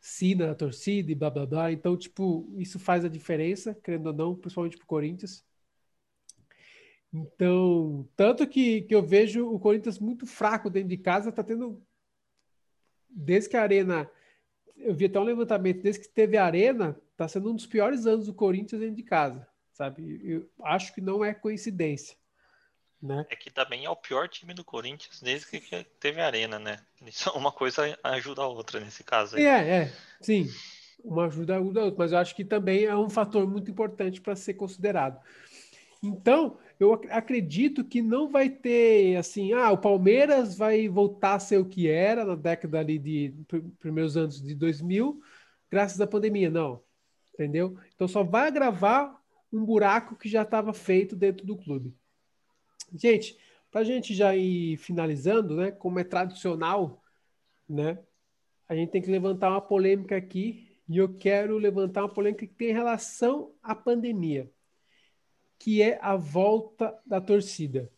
[0.00, 1.72] sina da torcida e blá blá blá.
[1.72, 5.44] Então, tipo, isso faz a diferença, querendo ou não, principalmente para o Corinthians.
[7.14, 11.80] Então, tanto que, que eu vejo o Corinthians muito fraco dentro de casa, tá tendo.
[13.08, 14.10] Desde que a Arena.
[14.76, 18.04] Eu vi até um levantamento, desde que teve a Arena, tá sendo um dos piores
[18.04, 20.20] anos do Corinthians dentro de casa, sabe?
[20.24, 22.16] Eu acho que não é coincidência.
[23.00, 23.24] Né?
[23.30, 26.80] É que também é o pior time do Corinthians desde que teve a Arena, né?
[27.36, 29.44] Uma coisa ajuda a outra nesse caso aí.
[29.44, 30.48] É, é, sim.
[31.04, 34.34] Uma ajuda a outra, mas eu acho que também é um fator muito importante para
[34.34, 35.20] ser considerado.
[36.02, 41.58] Então, eu acredito que não vai ter assim, ah, o Palmeiras vai voltar a ser
[41.58, 43.34] o que era na década ali de
[43.78, 45.20] primeiros anos de 2000,
[45.70, 46.82] graças à pandemia, não.
[47.32, 47.76] Entendeu?
[47.94, 49.20] Então só vai agravar
[49.52, 51.94] um buraco que já estava feito dentro do clube.
[52.92, 53.38] Gente,
[53.70, 57.02] para a gente já ir finalizando, né, como é tradicional,
[57.68, 57.98] né,
[58.68, 62.54] a gente tem que levantar uma polêmica aqui e eu quero levantar uma polêmica que
[62.54, 64.50] tem relação à pandemia
[65.64, 67.90] que é a volta da torcida.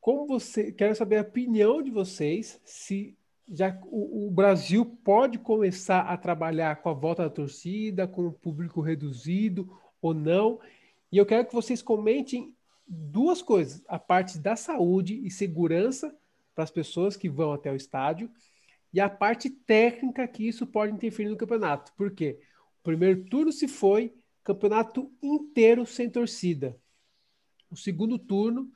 [0.00, 3.16] Como você, quero saber a opinião de vocês se
[3.48, 8.32] já o, o, Brasil pode começar a trabalhar com a volta da torcida, com o
[8.32, 10.58] público reduzido ou não.
[11.12, 12.52] E eu quero que vocês comentem
[12.84, 16.12] duas coisas: a parte da saúde e segurança
[16.52, 18.28] para as pessoas que vão até o estádio
[18.92, 21.92] e a parte técnica que isso pode interferir no campeonato.
[21.92, 22.40] Por quê?
[22.80, 26.78] O primeiro turno se foi, campeonato inteiro sem torcida.
[27.70, 28.70] O segundo turno,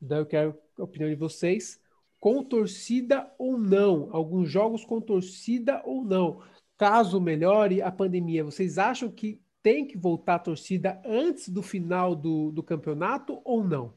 [0.00, 1.80] daí eu quero a opinião de vocês,
[2.20, 6.42] com torcida ou não, alguns jogos com torcida ou não.
[6.76, 12.14] Caso melhore a pandemia, vocês acham que tem que voltar a torcida antes do final
[12.14, 13.94] do, do campeonato ou não?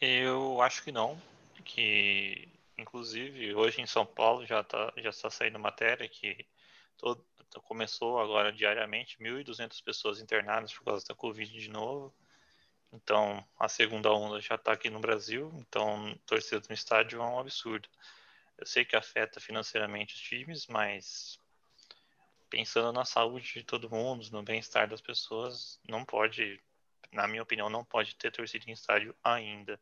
[0.00, 1.20] Eu acho que não,
[1.64, 6.46] que inclusive hoje em São Paulo já está já está saindo matéria que
[6.96, 12.14] todo, então, começou agora diariamente 1.200 pessoas internadas por causa da Covid de novo.
[12.92, 15.52] Então, a segunda onda já está aqui no Brasil.
[15.56, 17.88] Então, torcida no estádio é um absurdo.
[18.56, 21.40] Eu sei que afeta financeiramente os times, mas
[22.48, 26.62] pensando na saúde de todo mundo, no bem-estar das pessoas, não pode,
[27.10, 29.80] na minha opinião, não pode ter torcida em estádio ainda.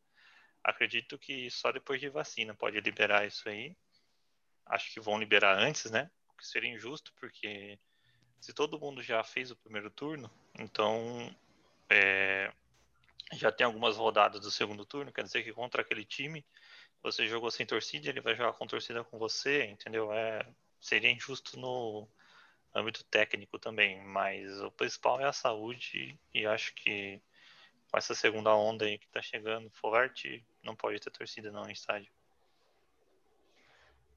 [0.65, 3.77] Acredito que só depois de vacina pode liberar isso aí.
[4.65, 6.11] Acho que vão liberar antes, né?
[6.39, 7.79] Que seria injusto, porque
[8.41, 11.35] se todo mundo já fez o primeiro turno, então
[11.91, 12.53] é,
[13.33, 16.45] já tem algumas rodadas do segundo turno, quer dizer que contra aquele time
[17.03, 20.13] você jogou sem torcida, ele vai jogar com torcida com você, entendeu?
[20.13, 20.47] É,
[20.81, 22.09] seria injusto no
[22.75, 27.21] âmbito técnico também, mas o principal é a saúde e acho que
[27.91, 31.71] com essa segunda onda aí que tá chegando forte, não pode ter torcida não no
[31.71, 32.13] estádio.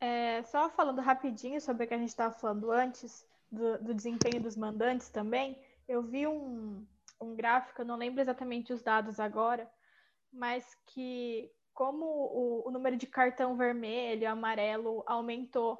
[0.01, 4.41] É, só falando rapidinho sobre o que a gente estava falando antes, do, do, desempenho
[4.41, 6.83] dos mandantes também, eu vi um,
[7.21, 9.71] um gráfico, eu não lembro exatamente os dados agora,
[10.33, 15.79] mas que como o, o número de cartão vermelho, amarelo aumentou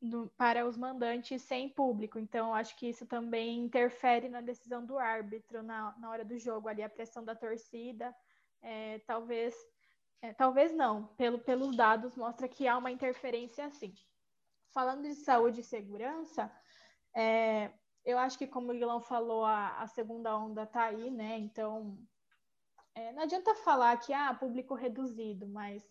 [0.00, 2.18] no, para os mandantes sem público.
[2.18, 6.68] Então, acho que isso também interfere na decisão do árbitro na, na hora do jogo,
[6.68, 8.14] ali a pressão da torcida,
[8.62, 9.54] é, talvez
[10.20, 13.94] é, talvez não, pelo, pelos dados mostra que há uma interferência assim.
[14.70, 16.52] Falando de saúde e segurança,
[17.14, 17.72] é,
[18.04, 21.38] eu acho que, como o Guilherme falou, a, a segunda onda está aí, né?
[21.38, 21.98] Então,
[22.94, 25.82] é, não adianta falar que, ah, público reduzido, mas,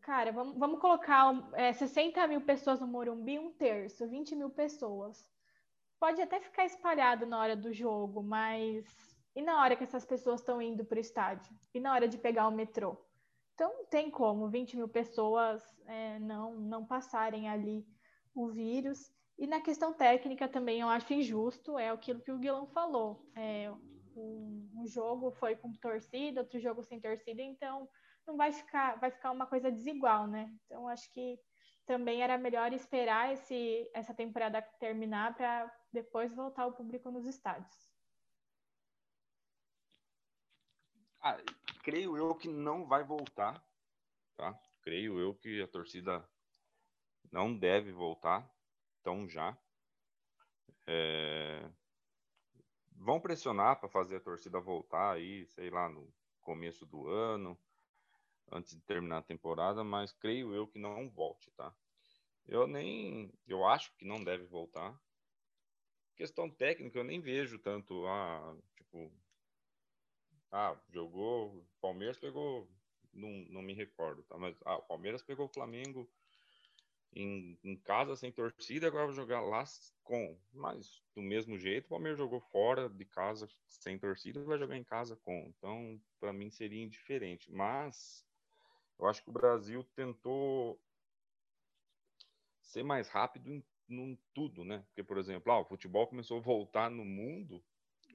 [0.00, 5.26] cara, vamos, vamos colocar é, 60 mil pessoas no Morumbi, um terço, 20 mil pessoas.
[5.98, 10.40] Pode até ficar espalhado na hora do jogo, mas e na hora que essas pessoas
[10.40, 11.52] estão indo para o estádio?
[11.74, 12.96] E na hora de pegar o metrô?
[13.54, 17.84] Então, não tem como 20 mil pessoas é, não, não passarem ali
[18.34, 19.12] o vírus.
[19.36, 23.28] E na questão técnica também eu acho injusto, é aquilo que o Guilherme falou.
[23.36, 23.70] É,
[24.16, 27.88] um, um, jogo foi com torcida, outro jogo sem torcida, então
[28.26, 30.52] não vai ficar, vai ficar uma coisa desigual, né?
[30.66, 31.38] Então acho que
[31.86, 37.87] também era melhor esperar esse, essa temporada terminar para depois voltar o público nos estádios.
[41.20, 41.36] Ah,
[41.82, 43.62] creio eu que não vai voltar,
[44.36, 44.58] tá?
[44.82, 46.28] Creio eu que a torcida
[47.30, 48.48] não deve voltar
[49.02, 49.56] tão já.
[50.86, 51.68] É...
[52.92, 57.58] Vão pressionar para fazer a torcida voltar aí, sei lá, no começo do ano,
[58.50, 61.74] antes de terminar a temporada, mas creio eu que não volte, tá?
[62.46, 64.98] Eu nem, eu acho que não deve voltar.
[66.16, 69.12] Questão técnica, eu nem vejo tanto, ah, tipo,
[70.50, 71.66] ah, jogou.
[71.80, 72.68] Palmeiras pegou.
[73.12, 74.36] Não, não me recordo, tá?
[74.38, 76.08] Mas ah, o Palmeiras pegou o Flamengo
[77.12, 79.64] em, em, casa sem torcida, agora vai jogar lá
[80.04, 80.38] com.
[80.52, 84.84] Mas do mesmo jeito, o Palmeiras jogou fora de casa sem torcida, vai jogar em
[84.84, 85.52] casa com.
[85.56, 87.50] Então, para mim seria indiferente.
[87.50, 88.24] Mas
[88.98, 90.80] eu acho que o Brasil tentou
[92.60, 94.84] ser mais rápido em, em tudo, né?
[94.88, 97.64] Porque, por exemplo, ah, o futebol começou a voltar no mundo,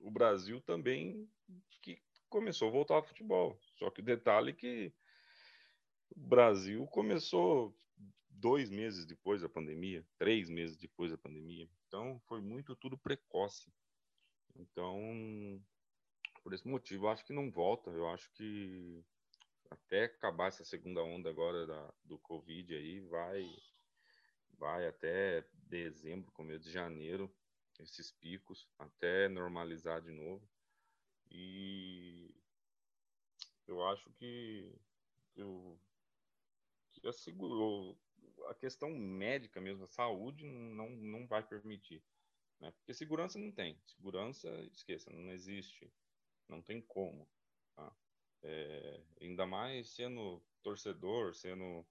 [0.02, 1.28] o Brasil também
[1.82, 2.02] que
[2.34, 3.56] começou a voltar ao futebol.
[3.78, 4.92] Só que o detalhe é que
[6.10, 7.78] o Brasil começou
[8.28, 11.70] dois meses depois da pandemia, três meses depois da pandemia.
[11.86, 13.72] Então, foi muito tudo precoce.
[14.56, 15.64] Então,
[16.42, 17.92] por esse motivo, eu acho que não volta.
[17.92, 19.06] Eu acho que
[19.70, 23.48] até acabar essa segunda onda agora da, do Covid aí, vai,
[24.58, 27.32] vai até dezembro, começo de janeiro,
[27.80, 30.50] esses picos, até normalizar de novo.
[31.32, 32.34] E
[33.68, 34.74] eu acho que
[35.36, 35.80] eu,
[36.92, 37.98] que assegurou,
[38.48, 42.04] a questão médica mesmo, a saúde não, não vai permitir.
[42.60, 42.72] Né?
[42.72, 43.78] Porque segurança não tem.
[43.86, 45.92] Segurança, esqueça, não existe.
[46.48, 47.28] Não tem como.
[47.76, 47.96] Tá?
[48.42, 51.86] É, ainda mais sendo torcedor, sendo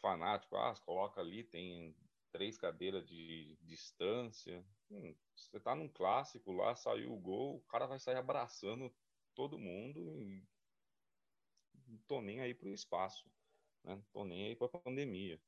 [0.00, 0.56] fanático.
[0.56, 1.94] Ah, coloca ali, tem
[2.34, 4.66] três cadeiras de distância.
[4.90, 8.92] Hum, você tá num clássico lá, saiu o gol, o cara vai sair abraçando
[9.36, 10.44] todo mundo e
[11.86, 13.30] não tô nem aí pro espaço
[13.84, 14.02] né?
[14.12, 15.40] Tô nem aí para a pandemia,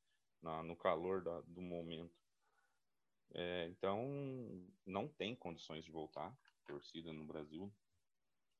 [0.42, 2.14] na, no calor da, do momento.
[3.34, 4.06] É, então,
[4.84, 7.72] não tem condições de voltar torcida no Brasil,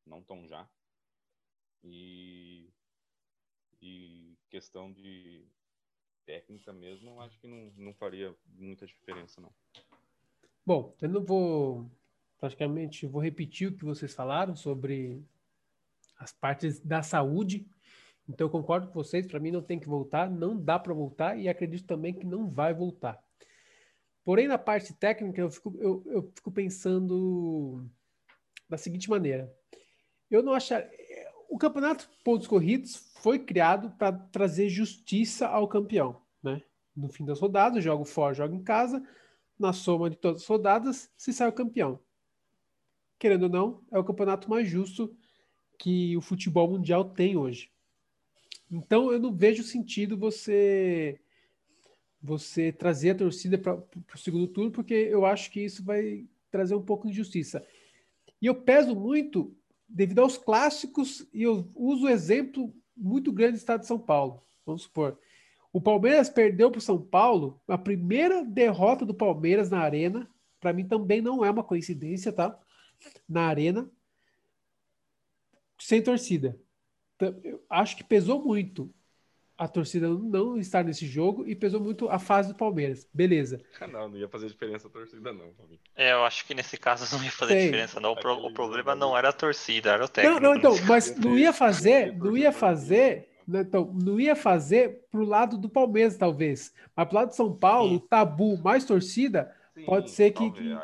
[0.04, 0.68] não tão já.
[1.84, 2.72] E,
[3.80, 5.46] e questão de
[6.26, 9.52] técnica mesmo, acho que não, não faria muita diferença, não.
[10.64, 11.88] Bom, eu não vou,
[12.38, 15.24] praticamente, vou repetir o que vocês falaram sobre
[16.18, 17.66] as partes da saúde
[18.28, 21.38] então eu concordo com vocês, para mim não tem que voltar, não dá para voltar
[21.38, 23.22] e acredito também que não vai voltar.
[24.24, 27.88] Porém, na parte técnica, eu fico, eu, eu fico pensando
[28.68, 29.52] da seguinte maneira.
[30.28, 30.74] Eu não acho.
[31.48, 36.20] O campeonato pontos corridos foi criado para trazer justiça ao campeão.
[36.42, 36.62] Né?
[36.94, 39.06] No fim das rodadas, joga fora, joga em casa.
[39.58, 41.98] Na soma de todas as rodadas, se sai o campeão.
[43.18, 45.16] Querendo ou não, é o campeonato mais justo
[45.78, 47.70] que o futebol mundial tem hoje.
[48.70, 51.18] Então eu não vejo sentido você
[52.20, 53.76] você trazer a torcida para
[54.14, 57.64] o segundo turno, porque eu acho que isso vai trazer um pouco de injustiça.
[58.42, 59.54] E eu peso muito
[59.88, 64.42] devido aos clássicos, e eu uso o exemplo muito grande do estado de São Paulo.
[64.64, 65.18] Vamos supor.
[65.72, 70.72] O Palmeiras perdeu para o São Paulo, a primeira derrota do Palmeiras na Arena, para
[70.72, 72.58] mim também não é uma coincidência, tá?
[73.28, 73.90] Na Arena,
[75.78, 76.58] sem torcida
[77.42, 78.92] eu acho que pesou muito
[79.58, 83.08] a torcida não estar nesse jogo e pesou muito a fase do Palmeiras.
[83.12, 83.60] Beleza.
[83.90, 85.52] Não, não ia fazer diferença a torcida, não.
[85.94, 87.64] É, eu acho que nesse caso não ia fazer Sei.
[87.66, 88.12] diferença, não.
[88.12, 90.40] O, pro, o, problema não era a torcida, era o técnico.
[90.40, 95.06] Não, não, então, mas não ia fazer, não ia fazer, né, então, não ia fazer
[95.10, 96.74] pro lado do Palmeiras, talvez.
[96.94, 98.06] Mas pro lado de São Paulo, Sim.
[98.10, 100.76] tabu mais torcida, Sim, pode ser que, que,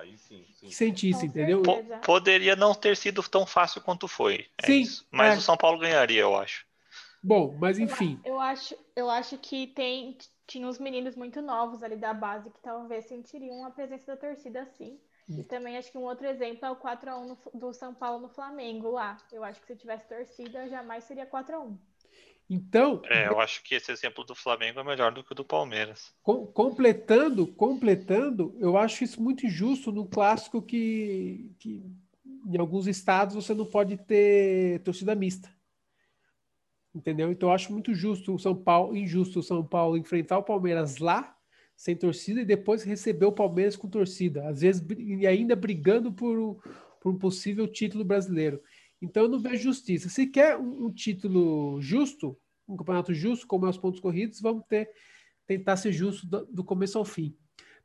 [0.60, 1.62] que sentisse, entendeu?
[2.04, 4.46] poderia não ter sido tão fácil quanto foi.
[4.58, 4.80] É Sim.
[4.80, 5.06] Isso.
[5.10, 5.38] Mas é.
[5.38, 6.64] o São Paulo ganharia, eu acho.
[7.22, 8.20] Bom, mas enfim.
[8.24, 12.60] Eu, acho, eu acho que tem, tinha uns meninos muito novos ali da base que
[12.60, 14.98] talvez sentiriam a presença da torcida assim.
[15.28, 15.44] E hum.
[15.44, 19.16] também acho que um outro exemplo é o 4x1 do São Paulo no Flamengo lá.
[19.30, 21.78] Eu acho que se tivesse torcida, jamais seria 4x1.
[22.50, 23.00] Então.
[23.04, 26.12] É, eu acho que esse exemplo do Flamengo é melhor do que o do Palmeiras.
[26.22, 31.82] Com, completando, completando, eu acho isso muito injusto no clássico que, que
[32.46, 35.48] em alguns estados você não pode ter torcida mista.
[36.94, 37.32] Entendeu?
[37.32, 40.98] Então eu acho muito justo o São Paulo, injusto o São Paulo enfrentar o Palmeiras
[40.98, 41.34] lá
[41.74, 46.62] sem torcida e depois receber o Palmeiras com torcida, às vezes e ainda brigando por,
[47.00, 48.62] por um possível título brasileiro.
[49.00, 50.08] Então eu não vejo justiça.
[50.08, 54.64] Se quer um, um título justo, um campeonato justo, como é os pontos corridos, vamos
[54.68, 54.90] ter
[55.46, 57.36] tentar ser justo do, do começo ao fim.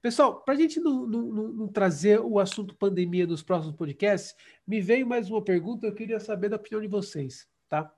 [0.02, 4.80] Pessoal, para a gente não, não, não, trazer o assunto pandemia nos próximos podcasts, me
[4.80, 7.92] veio mais uma pergunta, eu queria saber da opinião de vocês, tá?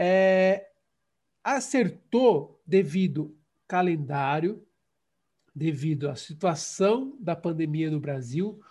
[0.00, 0.70] É,
[1.42, 4.64] acertou devido calendário,
[5.52, 8.62] devido à situação da pandemia no Brasil,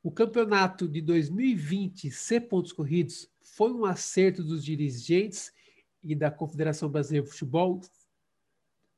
[0.00, 5.52] o campeonato de 2020 ser pontos corridos foi um acerto dos dirigentes
[6.04, 7.80] e da Confederação Brasileira de Futebol.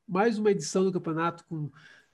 [0.07, 1.71] Mais uma edição do campeonato com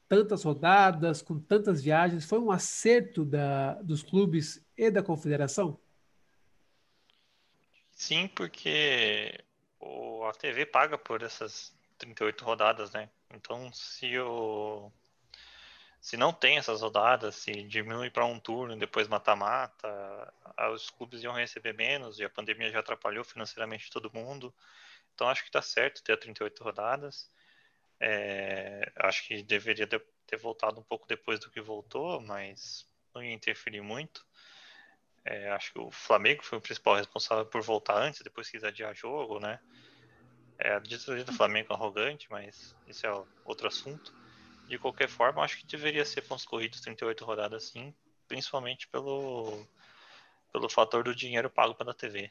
[0.08, 5.80] tantas rodadas, com tantas viagens, foi um acerto da, dos clubes e da confederação?
[7.90, 9.43] Sim, porque
[9.84, 13.10] o, a TV paga por essas 38 rodadas, né?
[13.30, 14.90] Então, se o
[16.00, 20.34] se não tem essas rodadas, se diminui para um turno e depois mata-mata,
[20.74, 24.54] os clubes iam receber menos e a pandemia já atrapalhou financeiramente todo mundo.
[25.14, 27.30] Então acho que está certo ter 38 rodadas.
[27.98, 33.32] É, acho que deveria ter voltado um pouco depois do que voltou, mas não ia
[33.32, 34.26] interferir muito.
[35.24, 38.94] É, acho que o Flamengo foi o principal responsável por voltar antes, depois quis adiar
[38.94, 39.58] jogo, né?
[40.58, 44.12] É, a diretoria do Flamengo é arrogante, mas isso é outro assunto.
[44.68, 47.94] De qualquer forma, acho que deveria ser pontos corridos 38 rodadas sim,
[48.28, 49.66] principalmente pelo,
[50.52, 52.30] pelo fator do dinheiro pago pela TV.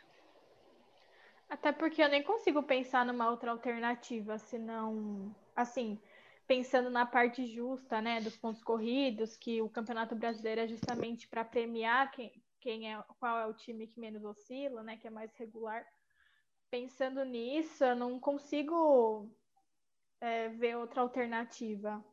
[1.50, 6.00] Até porque eu nem consigo pensar numa outra alternativa, senão, assim,
[6.48, 11.46] pensando na parte justa, né, dos pontos corridos, que o Campeonato Brasileiro é justamente para
[11.46, 15.36] premiar quem, quem é, qual é o time que menos oscila, né, que é mais
[15.36, 15.86] regular.
[16.72, 19.30] Pensando nisso, eu não consigo
[20.22, 22.04] é, ver outra alternativa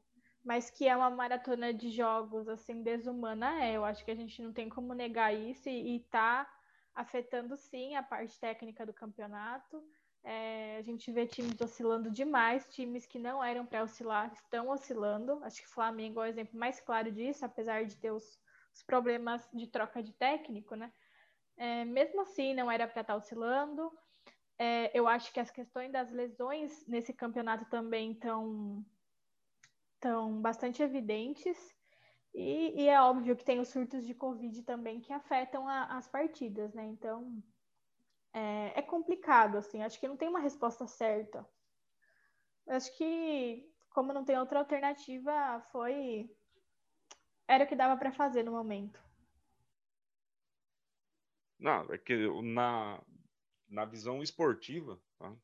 [0.43, 3.77] mas que é uma maratona de jogos assim desumana é.
[3.77, 6.51] Eu acho que a gente não tem como negar isso e, está
[6.95, 9.83] afetando sim a parte técnica do campeonato.
[10.23, 15.43] É, a gente vê times oscilando demais, times que não eram para oscilar estão oscilando.
[15.45, 18.39] Acho que o Flamengo é o exemplo mais claro disso, apesar de ter os,
[18.73, 20.93] os problemas de troca de técnico, né?
[21.57, 23.93] É, mesmo assim, não era para estar tá oscilando.
[24.59, 28.85] É, eu acho que as questões das lesões nesse campeonato também estão
[29.95, 31.59] estão bastante evidentes.
[32.35, 36.09] E, e, é óbvio que tem os surtos de Covid também que afetam a, as
[36.09, 36.87] partidas, né?
[36.87, 37.43] Então
[38.33, 39.83] é, é, complicado, assim.
[39.83, 41.47] Acho que não tem uma resposta certa.
[42.69, 46.31] Acho que, como não tem outra alternativa, foi.
[47.51, 49.03] Era o que dava para fazer no momento.
[51.59, 53.03] Não, é que na,
[53.69, 55.37] na visão esportiva, tá?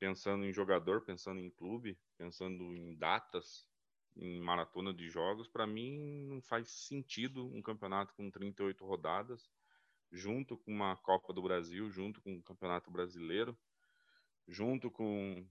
[0.00, 3.68] pensando em jogador, pensando em clube, pensando em datas,
[4.16, 9.48] em maratona de jogos, para mim não faz sentido um campeonato com 38 rodadas,
[10.10, 13.56] junto com uma Copa do Brasil, junto com o um Campeonato Brasileiro,
[14.48, 15.46] junto com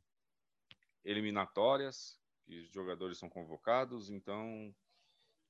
[1.05, 4.75] eliminatórias, que os jogadores são convocados, então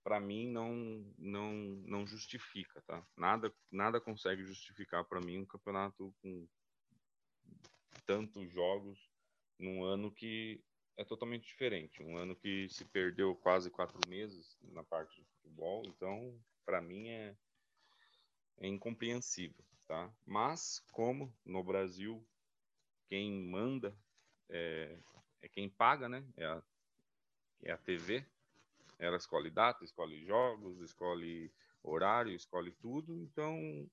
[0.03, 1.53] para mim não não
[1.87, 3.05] não justifica, tá?
[3.17, 6.47] Nada nada consegue justificar para mim um campeonato com
[8.05, 9.09] tantos jogos
[9.57, 10.61] num ano que
[10.97, 12.03] é totalmente diferente.
[12.03, 17.09] Um ano que se perdeu quase quatro meses na parte de futebol, então, para mim,
[17.09, 17.35] é,
[18.59, 19.63] é incompreensível.
[19.87, 20.11] Tá?
[20.25, 22.25] Mas, como no Brasil,
[23.07, 23.95] quem manda
[24.49, 24.97] é,
[25.41, 26.25] é quem paga, né?
[26.37, 26.63] É a,
[27.63, 28.25] é a TV.
[29.03, 31.51] Ela escolhe data, escolhe jogos, escolhe
[31.83, 33.21] horário, escolhe tudo.
[33.21, 33.89] Então,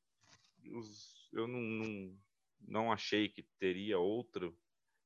[0.73, 2.19] os, eu não, não,
[2.61, 4.57] não achei que teria outro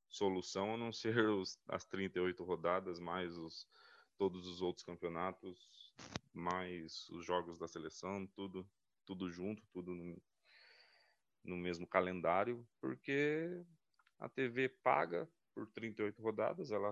[0.08, 3.66] solução a não ser os, as 38 rodadas, mais os,
[4.18, 5.94] todos os outros campeonatos,
[6.32, 8.68] mais os jogos da seleção, tudo,
[9.06, 10.22] tudo junto, tudo no,
[11.44, 13.64] no mesmo calendário, porque
[14.18, 16.90] a TV paga por 38 rodadas, ela,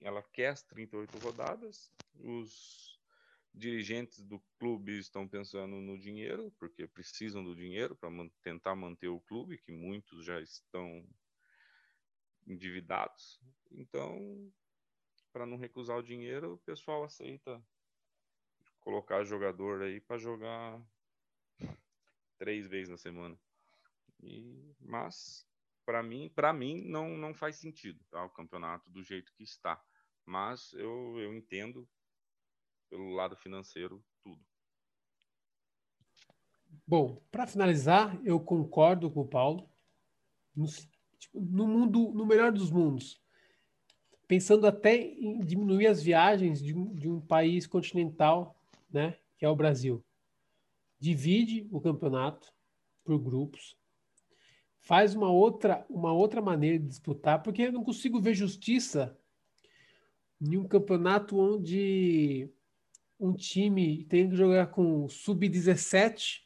[0.00, 3.00] ela quer as 38 rodadas, os
[3.54, 9.08] dirigentes do clube estão pensando no dinheiro, porque precisam do dinheiro para man tentar manter
[9.08, 11.06] o clube, que muitos já estão
[12.46, 13.40] endividados.
[13.70, 14.50] Então,
[15.32, 17.62] para não recusar o dinheiro, o pessoal aceita
[18.80, 20.80] colocar jogador aí para jogar
[22.38, 23.38] três vezes na semana.
[24.22, 25.46] E, mas
[25.84, 28.24] para mim, para mim não não faz sentido, tá?
[28.24, 29.82] O campeonato do jeito que está.
[30.24, 31.88] Mas eu eu entendo
[32.88, 34.44] pelo lado financeiro tudo.
[36.86, 39.68] Bom, para finalizar, eu concordo com o Paulo
[41.18, 43.20] tipo, no mundo, no melhor dos mundos,
[44.26, 48.60] pensando até em diminuir as viagens de de um país continental,
[48.90, 50.04] né, que é o Brasil.
[50.98, 52.52] Divide o campeonato
[53.04, 53.76] por grupos,
[54.82, 59.16] faz uma outra, uma outra maneira de disputar, porque eu não consigo ver justiça
[60.40, 62.50] em um campeonato onde
[63.18, 66.40] um time tem que jogar com sub-17,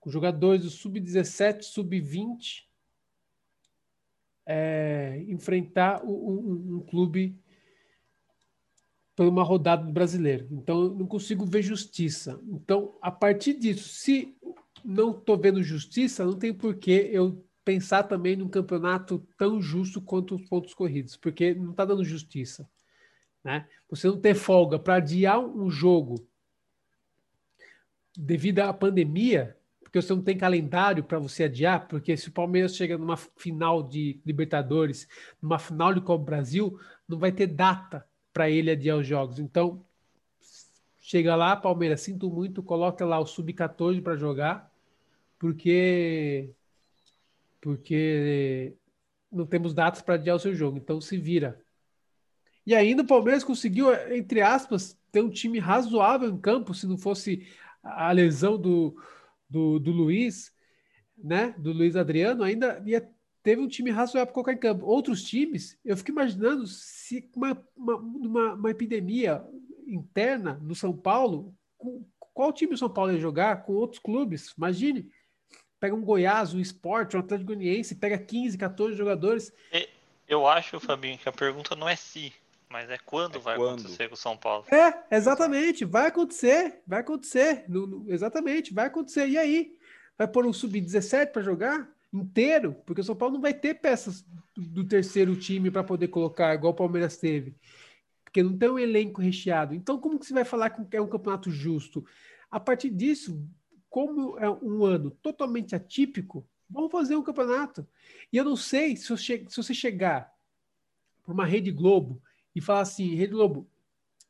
[0.00, 2.64] com jogadores do sub-17, sub-20,
[4.46, 7.38] é, enfrentar um, um, clube
[9.14, 10.48] por uma rodada do brasileiro.
[10.50, 12.40] Então, eu não consigo ver justiça.
[12.48, 14.34] Então, a partir disso, se
[14.84, 20.00] não estou vendo justiça, não tem por que eu pensar também num campeonato tão justo
[20.00, 22.68] quanto os pontos corridos, porque não está dando justiça.
[23.42, 23.68] Né?
[23.88, 26.26] Você não ter folga para adiar um jogo
[28.16, 32.74] devido à pandemia, porque você não tem calendário para você adiar, porque se o Palmeiras
[32.74, 35.06] chega numa final de Libertadores,
[35.40, 39.38] numa final de Copa Brasil, não vai ter data para ele adiar os jogos.
[39.38, 39.84] Então,
[40.98, 44.71] chega lá, Palmeiras, sinto muito, coloca lá o sub-14 para jogar,
[45.42, 46.54] porque
[47.60, 48.76] porque
[49.30, 50.78] não temos datas para adiar o seu jogo.
[50.78, 51.60] Então, se vira.
[52.64, 56.96] E ainda o Palmeiras conseguiu, entre aspas, ter um time razoável em campo, se não
[56.96, 57.44] fosse
[57.82, 58.96] a lesão do,
[59.50, 60.52] do, do Luiz,
[61.16, 61.52] né?
[61.58, 63.08] Do Luiz Adriano, ainda ia,
[63.42, 64.86] teve um time razoável para colocar em campo.
[64.86, 69.44] Outros times, eu fico imaginando se uma, uma, uma, uma epidemia
[69.88, 74.54] interna no São Paulo, com, qual time o São Paulo ia jogar com outros clubes?
[74.56, 75.10] Imagine.
[75.82, 79.52] Pega um Goiás, um Sport, um Atlético Goianiense, pega 15, 14 jogadores.
[80.28, 82.32] Eu acho, Fabinho, que a pergunta não é se,
[82.70, 83.80] mas é quando é vai quando?
[83.80, 84.64] acontecer com o São Paulo.
[84.70, 85.84] É, exatamente.
[85.84, 86.80] Vai acontecer.
[86.86, 87.64] Vai acontecer.
[87.66, 89.26] No, no, exatamente, vai acontecer.
[89.26, 89.76] E aí?
[90.16, 92.76] Vai pôr um sub-17 para jogar inteiro?
[92.86, 94.24] Porque o São Paulo não vai ter peças
[94.54, 97.56] do, do terceiro time para poder colocar, igual o Palmeiras teve.
[98.22, 99.74] Porque não tem um elenco recheado.
[99.74, 102.06] Então, como que você vai falar que é um campeonato justo?
[102.48, 103.44] A partir disso,
[103.92, 107.86] como é um ano totalmente atípico, vamos fazer um campeonato.
[108.32, 110.32] E eu não sei se, se você chegar
[111.22, 112.18] para uma Rede Globo
[112.56, 113.68] e falar assim, Rede Globo,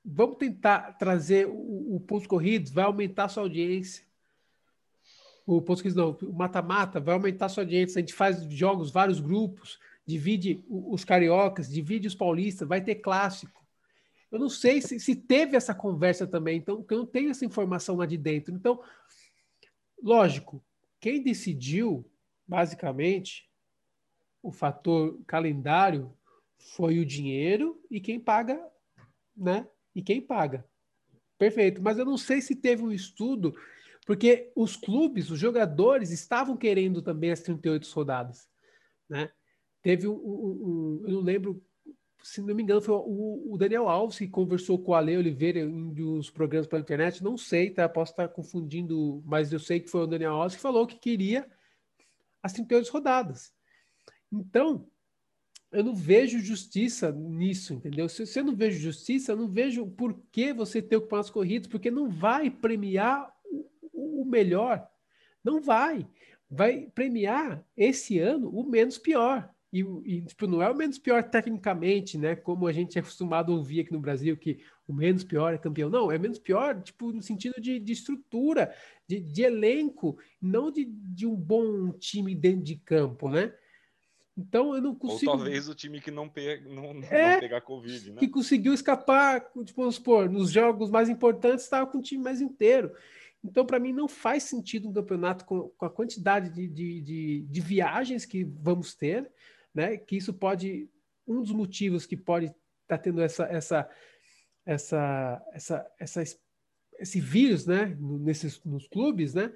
[0.05, 4.05] vamos tentar trazer o, o pontos corridos, vai aumentar a sua audiência.
[5.47, 8.01] O pontos corridos não, o mata-mata vai aumentar a sua audiência.
[8.01, 13.65] A gente faz jogos, vários grupos, divide os cariocas, divide os paulistas, vai ter clássico.
[14.29, 17.95] Eu não sei se, se teve essa conversa também, então, eu não tenho essa informação
[17.95, 18.53] lá de dentro.
[18.53, 18.83] Então,
[20.03, 20.65] lógico,
[21.01, 22.11] quem decidiu,
[22.47, 23.49] basicamente,
[24.43, 26.17] o fator calendário
[26.59, 28.61] foi o dinheiro e quem paga,
[29.37, 29.67] né?
[29.95, 30.67] E quem paga.
[31.39, 31.83] Perfeito.
[31.83, 33.55] Mas eu não sei se teve um estudo,
[34.07, 38.49] porque os clubes, os jogadores estavam querendo também as 38 rodadas,
[39.09, 39.31] né?
[39.83, 41.65] Teve um, um, um eu não lembro,
[42.23, 45.61] se não me engano, foi o, o, Daniel Alves que conversou com o Ale Oliveira
[45.61, 47.89] em um dos programas pela internet, não sei, tá?
[47.89, 51.49] Posso estar confundindo, mas eu sei que foi o Daniel Alves que falou que queria
[52.43, 53.53] as 38 rodadas.
[54.31, 54.87] Então,
[55.73, 58.09] eu não vejo justiça nisso, entendeu?
[58.09, 61.67] Se, eu não vejo justiça, eu não vejo por que você ter ocupado as corridas,
[61.67, 64.87] porque não vai premiar o, o melhor.
[65.43, 66.07] Não vai.
[66.49, 69.52] Vai premiar esse ano o menos pior.
[69.73, 72.37] E, e tipo, não é o menos pior tecnicamente, né?
[72.37, 75.59] Como a gente é acostumado a ouvir aqui no Brasil, que o menos pior é
[75.59, 75.89] campeão.
[75.89, 78.75] Não, é menos pior, tipo, no sentido de, de estrutura,
[79.09, 83.55] de, de elenco, não de, de um bom time dentro de campo, né?
[84.37, 85.31] Então eu não consigo.
[85.31, 86.61] Ou talvez o time que não, pe...
[86.69, 88.17] não, é, não pegar Covid, né?
[88.19, 92.41] Que conseguiu escapar, tipo, vamos supor, nos jogos mais importantes estava com o time mais
[92.41, 92.93] inteiro.
[93.45, 97.41] Então, para mim, não faz sentido um campeonato com, com a quantidade de, de, de,
[97.43, 99.29] de, viagens que vamos ter,
[99.75, 99.97] né?
[99.97, 100.89] Que isso pode.
[101.27, 102.57] Um dos motivos que pode estar
[102.89, 103.89] tá tendo essa, essa,
[104.67, 106.23] essa, essa, essa,
[106.99, 107.97] esse vírus, né?
[107.99, 109.53] Nesses, nos clubes, né?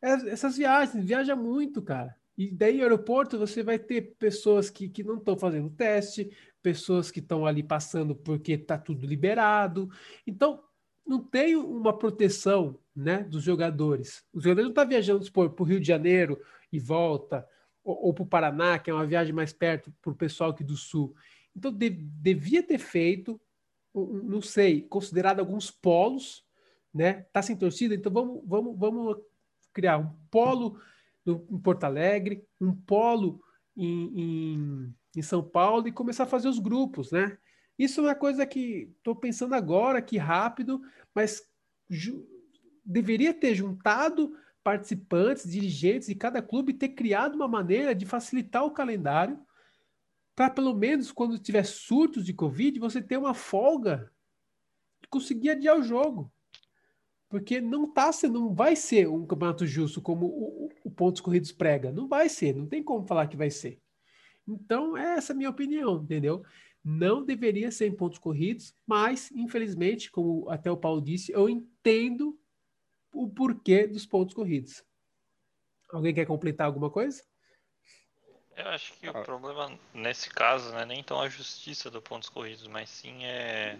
[0.00, 2.16] É, essas viagens, viaja muito, cara.
[2.36, 6.30] E daí, aeroporto, você vai ter pessoas que, que não estão fazendo teste,
[6.62, 9.90] pessoas que estão ali passando porque está tudo liberado.
[10.24, 10.62] Então,
[11.04, 14.24] não tem uma proteção né, dos jogadores.
[14.32, 16.40] Os jogadores não estão tá viajando para o Rio de Janeiro
[16.70, 17.44] e volta,
[17.88, 20.62] ou, ou para o Paraná, que é uma viagem mais perto para o pessoal aqui
[20.62, 21.14] do Sul.
[21.56, 23.40] Então, de, devia ter feito,
[23.94, 26.44] não sei, considerado alguns polos,
[26.92, 27.22] né?
[27.32, 29.16] Tá sem torcida, então vamos, vamos, vamos
[29.72, 30.78] criar um polo
[31.26, 33.40] em Porto Alegre, um polo
[33.76, 37.38] em, em, em São Paulo e começar a fazer os grupos, né?
[37.78, 40.82] Isso é uma coisa que estou pensando agora, que rápido,
[41.14, 41.42] mas
[42.84, 44.34] deveria ter juntado
[44.68, 49.40] participantes, dirigentes de cada clube ter criado uma maneira de facilitar o calendário
[50.36, 54.12] para pelo menos quando tiver surtos de Covid, você ter uma folga
[55.02, 56.30] e conseguir adiar o jogo
[57.30, 61.50] porque não tá sendo, não vai ser um campeonato justo como o, o pontos corridos
[61.50, 63.80] prega, não vai ser, não tem como falar que vai ser.
[64.46, 66.42] Então, é essa a minha opinião, entendeu?
[66.84, 72.38] Não deveria ser em pontos corridos, mas, infelizmente, como até o Paulo disse, eu entendo
[73.18, 74.84] o porquê dos pontos corridos.
[75.90, 77.20] Alguém quer completar alguma coisa?
[78.56, 82.28] Eu acho que o problema nesse caso não é nem tão a justiça do pontos
[82.28, 83.78] corridos, mas sim é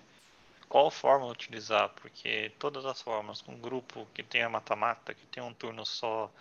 [0.68, 5.55] qual forma utilizar, porque todas as formas, um grupo que tenha mata-mata, que tenha um
[5.55, 6.32] turno só,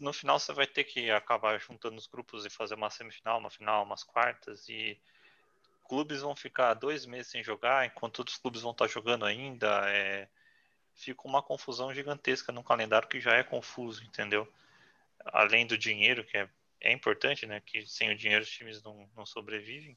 [0.00, 3.50] no final você vai ter que acabar juntando os grupos e fazer uma semifinal, uma
[3.50, 4.98] final, umas quartas, e
[5.84, 9.88] clubes vão ficar dois meses sem jogar, enquanto outros clubes vão estar jogando ainda.
[9.88, 10.28] É,
[10.96, 14.50] fica uma confusão gigantesca no calendário que já é confuso, entendeu?
[15.26, 16.48] Além do dinheiro, que é,
[16.80, 17.60] é importante, né?
[17.60, 19.96] Que sem o dinheiro os times não, não sobrevivem.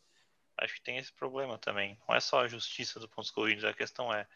[0.58, 1.98] Acho que tem esse problema também.
[2.08, 4.28] Não é só a justiça dos pontos corridos, a questão é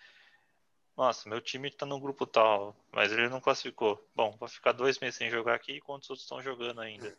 [0.95, 4.07] nossa, meu time está no grupo tal, mas ele não classificou.
[4.15, 7.17] Bom, vou ficar dois meses sem jogar aqui enquanto os outros estão jogando ainda.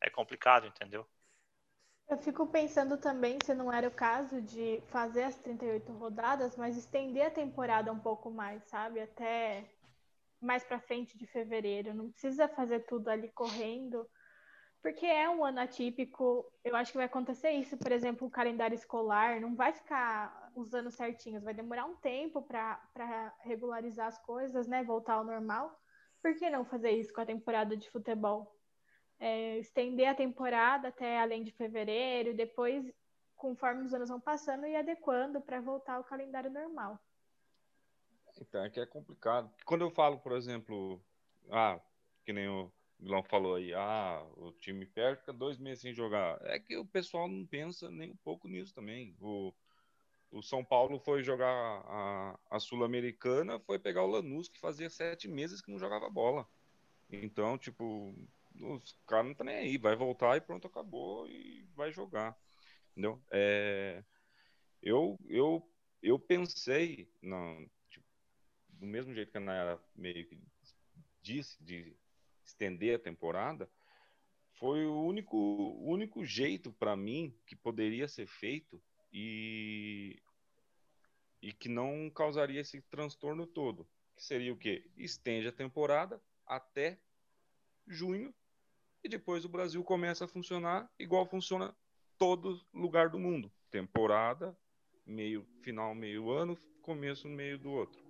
[0.00, 1.08] É complicado, entendeu?
[2.12, 6.76] Eu fico pensando também se não era o caso de fazer as 38 rodadas, mas
[6.76, 9.00] estender a temporada um pouco mais, sabe?
[9.00, 9.64] Até
[10.38, 11.94] mais para frente de fevereiro.
[11.94, 14.06] Não precisa fazer tudo ali correndo
[14.82, 18.74] porque é um ano atípico, eu acho que vai acontecer isso, por exemplo, o calendário
[18.74, 24.66] escolar não vai ficar os anos certinhos, vai demorar um tempo para regularizar as coisas,
[24.66, 24.84] né?
[24.84, 25.74] Voltar ao normal.
[26.20, 28.61] Por que não fazer isso com a temporada de futebol?
[29.24, 32.84] É, estender a temporada até além de fevereiro, depois,
[33.36, 36.98] conforme os anos vão passando, e adequando para voltar ao calendário normal.
[38.40, 39.48] Então, é que é complicado.
[39.64, 41.00] Quando eu falo, por exemplo,
[41.52, 41.78] ah,
[42.24, 42.68] que nem o
[42.98, 46.40] Milão falou aí, ah, o time perde, dois meses sem jogar.
[46.42, 49.16] É que o pessoal não pensa nem um pouco nisso também.
[49.20, 49.54] O,
[50.32, 51.48] o São Paulo foi jogar
[51.86, 56.44] a, a Sul-Americana, foi pegar o Lanús, que fazia sete meses que não jogava bola.
[57.08, 58.12] Então, tipo,
[58.60, 62.36] os caras não tá nem aí, vai voltar e pronto, acabou e vai jogar.
[62.92, 63.22] Entendeu?
[63.30, 64.04] É,
[64.82, 65.68] eu, eu,
[66.02, 68.06] eu pensei, não, tipo,
[68.68, 70.38] do mesmo jeito que a Nayara meio que
[71.22, 71.96] disse, de
[72.44, 73.70] estender a temporada,
[74.54, 75.36] foi o único,
[75.80, 78.82] único jeito para mim que poderia ser feito
[79.12, 80.20] e,
[81.40, 83.88] e que não causaria esse transtorno todo.
[84.14, 84.90] Que seria o quê?
[84.96, 87.00] Estende a temporada até
[87.86, 88.34] junho
[89.02, 91.74] e depois o Brasil começa a funcionar igual funciona
[92.18, 93.50] todo lugar do mundo.
[93.70, 94.56] Temporada,
[95.04, 98.02] meio final, meio ano, começo, meio do outro.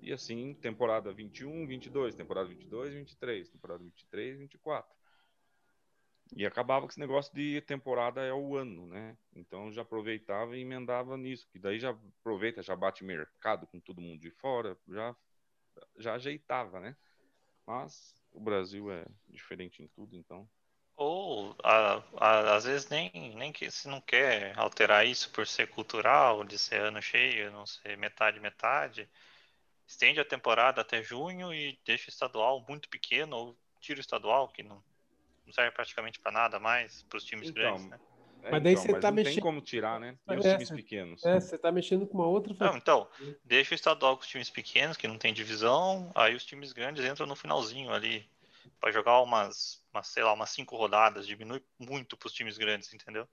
[0.00, 4.98] E assim, temporada 21, 22, temporada 22, 23, temporada 23, 24.
[6.36, 9.16] E acabava com esse negócio de temporada é o ano, né?
[9.34, 14.00] Então já aproveitava e emendava nisso, que daí já aproveita, já bate mercado com todo
[14.00, 15.16] mundo de fora, já
[15.96, 16.96] já ajeitava, né?
[17.66, 20.48] Mas o Brasil é diferente em tudo, então.
[20.96, 25.68] Ou a, a, às vezes nem, nem que se não quer alterar isso por ser
[25.68, 29.08] cultural, de ser ano cheio, não ser metade metade
[29.88, 34.48] estende a temporada até junho e deixa o estadual muito pequeno, ou tira o estadual,
[34.48, 34.84] que não,
[35.46, 37.98] não serve praticamente para nada mais, para os times então, grandes, né?
[38.42, 39.34] É, mas daí então, você mas tá mexendo.
[39.34, 40.16] tem como tirar, né?
[40.26, 41.24] Tem os é, times pequenos.
[41.24, 42.54] É, você tá mexendo com uma outra.
[42.58, 43.08] Não, então,
[43.44, 47.04] deixa o estadual com os times pequenos, que não tem divisão, aí os times grandes
[47.04, 48.28] entram no finalzinho ali.
[48.80, 52.92] para jogar umas, umas, sei lá, umas cinco rodadas, diminui muito para os times grandes,
[52.92, 53.28] entendeu?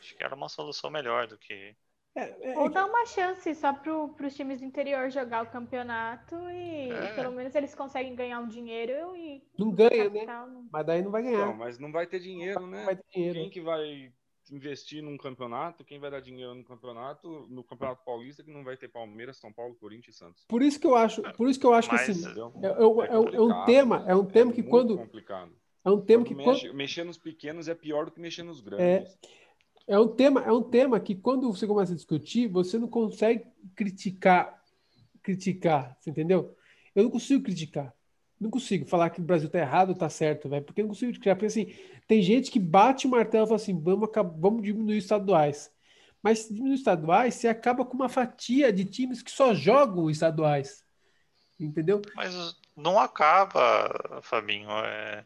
[0.00, 1.76] Acho que era uma solução melhor do que
[2.18, 5.50] é, é, Ou é dar uma chance só para os times do interior jogar o
[5.50, 7.14] campeonato e, é.
[7.14, 9.42] pelo menos eles conseguem ganhar um dinheiro e.
[9.56, 10.26] Não ganha, né?
[10.26, 10.68] Não...
[10.72, 11.46] Mas daí não vai ganhar.
[11.46, 12.84] Não, mas não vai ter dinheiro, né?
[12.84, 13.38] Vai ter dinheiro.
[13.38, 14.12] Quem que vai
[14.52, 18.76] investir num campeonato, quem vai dar dinheiro no campeonato, no Campeonato Paulista, que não vai
[18.76, 20.44] ter Palmeiras, São Paulo, Corinthians e Santos.
[20.48, 22.26] Por isso que eu acho, por isso que eu acho mas, que assim,
[22.62, 25.52] é, é, é, é, um tema, é um tema que quando complicado.
[25.84, 26.76] é um tema que mexe, quando...
[26.76, 28.86] mexer nos pequenos é pior do que mexer nos grandes.
[28.86, 29.18] É,
[29.88, 33.46] é um tema, é um tema que quando você começa a discutir, você não consegue
[33.74, 34.62] criticar,
[35.22, 36.54] criticar, você entendeu?
[36.94, 37.94] Eu não consigo criticar.
[38.38, 41.10] Não consigo falar que o Brasil tá errado tá certo, velho, porque eu não consigo
[41.10, 41.34] criticar.
[41.34, 41.74] Porque assim,
[42.06, 45.72] tem gente que bate o martelo e fala assim: vamos, vamos diminuir os estaduais.
[46.22, 50.84] Mas se diminuir estaduais, você acaba com uma fatia de times que só jogam estaduais.
[51.58, 52.02] Entendeu?
[52.14, 54.68] Mas não acaba, Fabinho.
[54.70, 55.24] É...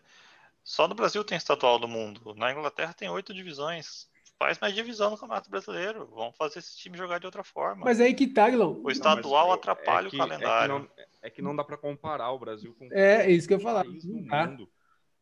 [0.63, 2.35] Só no Brasil tem estadual do mundo.
[2.37, 4.07] Na Inglaterra tem oito divisões
[4.43, 6.09] faz mais divisão no Campeonato Brasileiro.
[6.13, 7.85] Vamos fazer esse time jogar de outra forma.
[7.85, 8.81] Mas aí que tá, Guilherme.
[8.83, 10.75] O estadual não, é, atrapalha é que, o calendário.
[10.75, 13.47] É que, não, é que, não, dá para comparar o Brasil com É, é isso
[13.47, 13.85] que eu ia falar.
[13.85, 14.69] mundo.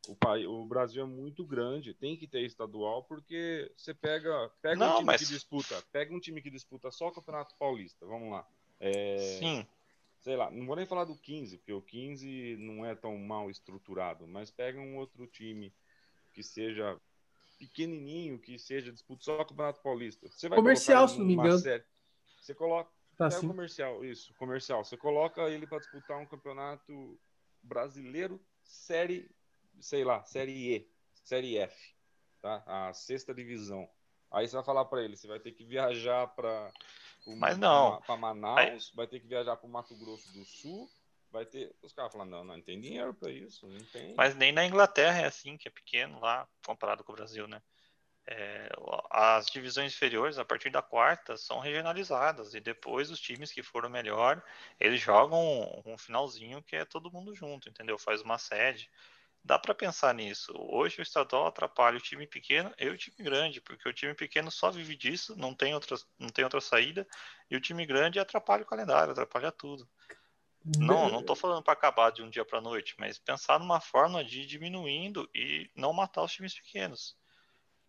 [0.09, 4.77] O, pai, o Brasil é muito grande, tem que ter estadual, porque você pega, pega
[4.77, 5.21] não, um time mas...
[5.21, 8.47] que disputa, pega um time que disputa só o Campeonato Paulista, vamos lá.
[8.81, 9.67] É, Sim.
[10.23, 13.51] Sei lá, não vou nem falar do 15, porque o 15 não é tão mal
[13.51, 15.71] estruturado, mas pega um outro time
[16.33, 16.99] que seja
[17.61, 20.27] pequenininho que seja disputa só o Campeonato Paulista.
[20.31, 21.59] Você vai comercial, se não me engano.
[21.59, 21.85] Série,
[22.41, 24.83] você coloca tá, é comercial, isso, comercial.
[24.83, 27.21] Você coloca ele para disputar um campeonato
[27.63, 29.31] brasileiro, série,
[29.79, 30.91] sei lá, série E,
[31.23, 31.95] série F,
[32.41, 32.63] tá?
[32.67, 33.87] A sexta divisão.
[34.31, 36.73] Aí você vai falar para ele, você vai ter que viajar para
[37.37, 38.01] Mas não.
[38.01, 38.97] Para Manaus, Aí...
[38.97, 40.89] vai ter que viajar para o Mato Grosso do Sul
[41.31, 41.75] vai ter.
[41.83, 44.15] Os caras falam, não, não tem dinheiro para isso, não tem.
[44.17, 47.63] Mas nem na Inglaterra é assim, que é pequeno lá, comparado com o Brasil, né?
[48.27, 48.69] É,
[49.11, 53.89] as divisões inferiores, a partir da quarta, são regionalizadas e depois os times que foram
[53.89, 54.43] melhor,
[54.79, 55.39] eles jogam
[55.85, 57.99] um, um finalzinho que é todo mundo junto, entendeu?
[57.99, 58.91] Faz uma sede.
[59.43, 60.53] Dá para pensar nisso.
[60.55, 64.51] Hoje o estadual atrapalha o time pequeno e o time grande, porque o time pequeno
[64.51, 67.07] só vive disso, não tem outra, não tem outra saída,
[67.51, 69.89] e o time grande atrapalha o calendário, atrapalha tudo.
[70.65, 74.23] Não, não estou falando para acabar de um dia para noite, mas pensar numa forma
[74.23, 77.17] de ir diminuindo e não matar os times pequenos.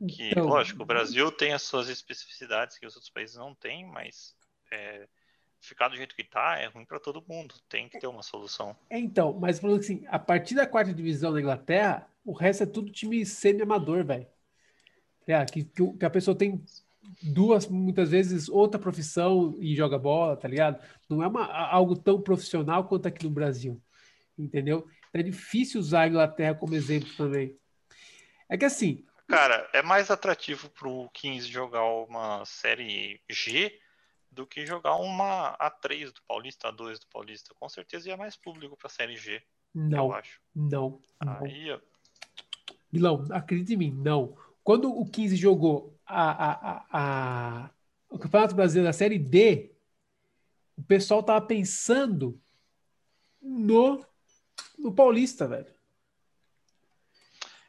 [0.08, 3.86] Que, então, lógico, o Brasil tem as suas especificidades que os outros países não têm,
[3.86, 4.36] mas
[4.72, 5.08] é,
[5.60, 7.56] ficar do jeito que está é ruim para todo mundo.
[7.70, 8.76] Tem que ter uma solução.
[8.90, 12.66] É, então, mas falando assim, a partir da quarta divisão da Inglaterra, o resto é
[12.66, 14.28] tudo time semi-amador, velho.
[15.28, 16.64] É, que, que, a pessoa tem
[17.22, 20.82] duas, muitas vezes, outra profissão e joga bola, tá ligado?
[21.10, 23.82] Não é uma, algo tão profissional quanto aqui no Brasil,
[24.38, 24.88] entendeu?
[25.14, 27.58] É difícil usar a Inglaterra como exemplo também.
[28.50, 33.80] É que assim, Cara, é mais atrativo pro 15 jogar uma série G
[34.30, 37.56] do que jogar uma A3 do Paulista, A2 do Paulista.
[37.58, 39.42] Com certeza ia mais público pra série G.
[39.74, 40.42] Não, eu acho.
[40.54, 41.00] Não.
[41.18, 41.80] Aí, ó.
[42.92, 44.38] Milão, acredite em mim, não.
[44.66, 47.70] Quando o 15 jogou a, a, a,
[48.10, 49.72] o Campeonato Brasileiro da Série D,
[50.78, 52.40] o pessoal tava pensando
[53.42, 54.06] no,
[54.78, 55.74] no Paulista, velho.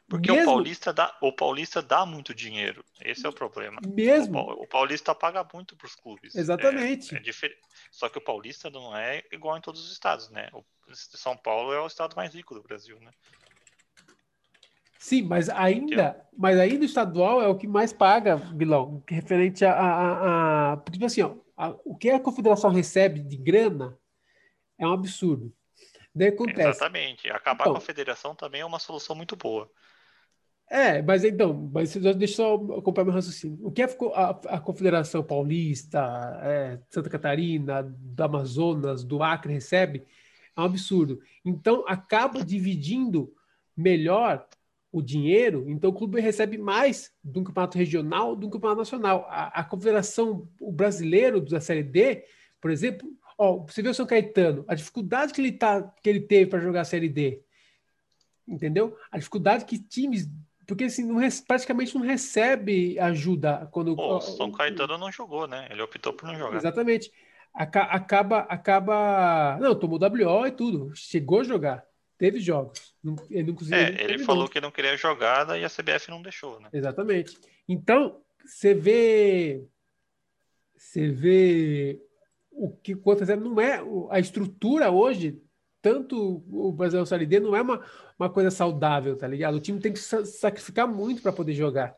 [0.07, 0.51] Porque Mesmo...
[0.51, 2.85] o, Paulista dá, o Paulista dá muito dinheiro.
[3.01, 3.81] Esse é o problema.
[3.87, 4.39] Mesmo.
[4.39, 6.35] O, Paulista paga muito para os clubes.
[6.35, 7.15] Exatamente.
[7.15, 7.59] É, é diferente.
[7.89, 10.49] Só que o Paulista não é igual em todos os estados, né?
[10.53, 10.63] O
[10.93, 13.11] São Paulo é o estado mais rico do Brasil, né?
[15.03, 19.73] Sim, mas ainda, mas ainda o estadual é o que mais paga, Bilão, referente a,
[19.73, 23.99] a, a, tipo assim, ó, a, o que a confederação recebe de grana
[24.77, 25.53] é um absurdo.
[26.15, 26.69] Daí acontece.
[26.69, 27.29] Exatamente.
[27.29, 29.69] Acabar então, com a federação também é uma solução muito boa.
[30.71, 33.59] É, mas então, mas deixa eu só acompanhar meu raciocínio.
[33.61, 35.99] O que é a, a Confederação Paulista,
[36.43, 40.07] é, Santa Catarina, do Amazonas, do Acre recebe
[40.55, 41.19] é um absurdo.
[41.43, 43.35] Então, acaba dividindo
[43.75, 44.47] melhor
[44.93, 48.81] o dinheiro, então o clube recebe mais de um campeonato regional do que um campeonato
[48.81, 49.25] nacional.
[49.27, 52.23] A, a Confederação o brasileiro da Série D,
[52.61, 56.19] por exemplo, ó, você vê o São Caetano, a dificuldade que ele, tá, que ele
[56.19, 57.41] teve para jogar a Série D,
[58.47, 58.95] entendeu?
[59.11, 60.29] A dificuldade que times
[60.67, 63.95] porque assim, não, praticamente não recebe ajuda quando.
[63.95, 65.67] Pô, o São Caetano não jogou, né?
[65.71, 66.57] Ele optou por não jogar.
[66.57, 67.11] Exatamente.
[67.51, 69.57] acaba, acaba.
[69.59, 70.91] Não, tomou WO e tudo.
[70.95, 71.83] Chegou a jogar.
[72.23, 72.95] Teve jogos.
[73.29, 73.77] Ele conseguiu.
[73.77, 76.69] É, ele falou que não queria jogar e a CBF não deixou, né?
[76.71, 77.37] Exatamente.
[77.67, 79.67] Então, você vê.
[80.73, 81.99] Você vê
[82.49, 85.37] o que quanto não é a estrutura hoje
[85.81, 87.85] tanto o Brasileiro Série D não é uma,
[88.17, 89.55] uma coisa saudável, tá ligado?
[89.55, 91.93] O time tem que sacrificar muito para poder jogar.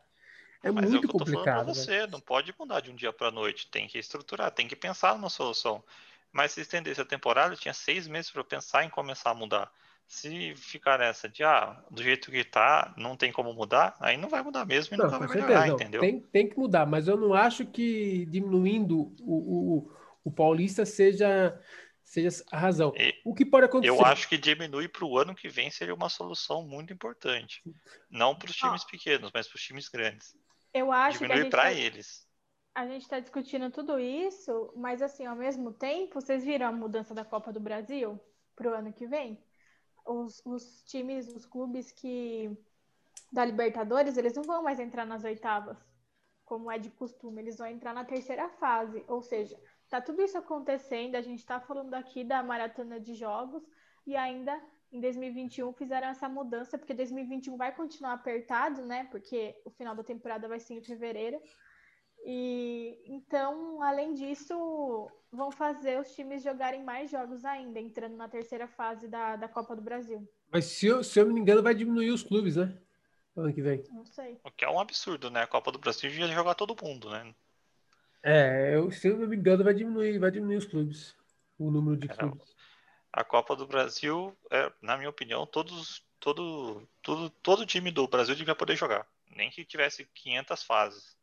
[0.64, 1.70] É Mas muito é o que complicado.
[1.70, 4.76] Eu você, não pode mudar de um dia para noite, tem que estruturar, tem que
[4.76, 5.84] pensar numa solução.
[6.32, 9.72] Mas se estendesse a temporada, tinha seis meses para pensar em começar a mudar.
[10.08, 14.30] Se ficar nessa de, ah, do jeito que tá, não tem como mudar, aí não
[14.30, 16.02] vai mudar mesmo e não, nunca vai melhorar, certeza, entendeu?
[16.02, 19.92] Tem, tem que mudar, mas eu não acho que diminuindo o, o,
[20.24, 21.60] o Paulista seja
[22.04, 22.94] seja a razão.
[23.26, 23.90] o que pode acontecer?
[23.90, 27.62] Eu acho que diminuir para o ano que vem seria uma solução muito importante.
[28.10, 28.88] Não para os times ah.
[28.90, 30.38] pequenos, mas para os times grandes.
[30.74, 32.26] Eu acho diminuir para tá, eles.
[32.76, 37.14] A gente está discutindo tudo isso, mas assim, ao mesmo tempo, vocês viram a mudança
[37.14, 38.20] da Copa do Brasil
[38.56, 39.42] para o ano que vem?
[40.06, 42.56] Os, os times, os clubes que
[43.32, 45.78] da Libertadores, eles não vão mais entrar nas oitavas,
[46.46, 50.38] como é de costume, eles vão entrar na terceira fase, ou seja, Tá tudo isso
[50.38, 53.64] acontecendo, a gente está falando aqui da maratona de jogos
[54.06, 54.60] e ainda
[54.92, 59.08] em 2021 fizeram essa mudança, porque 2021 vai continuar apertado, né?
[59.12, 61.40] Porque o final da temporada vai ser em fevereiro.
[62.28, 68.68] E então, além disso, vão fazer os times jogarem mais jogos ainda, entrando na terceira
[68.68, 70.28] fase da, da Copa do Brasil.
[70.52, 72.76] Mas se eu, se eu não me engano, vai diminuir os clubes, né?
[73.36, 73.84] Ano que vem.
[73.92, 74.40] Não sei.
[74.44, 75.44] O que é um absurdo, né?
[75.44, 77.36] A Copa do Brasil ia jogar todo mundo, né?
[78.24, 81.16] É, eu, se eu não me engano, vai diminuir, vai diminuir os clubes,
[81.60, 82.56] o número de clubes.
[83.14, 88.34] A Copa do Brasil, é, na minha opinião, todos, todo, todo, todo time do Brasil
[88.34, 89.06] devia poder jogar.
[89.30, 91.15] Nem que tivesse 500 fases.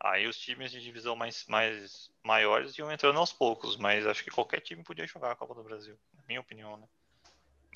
[0.00, 4.30] Aí os times de divisão mais, mais maiores iam entrando aos poucos, mas acho que
[4.30, 6.86] qualquer time podia jogar a Copa do Brasil, na minha opinião, né?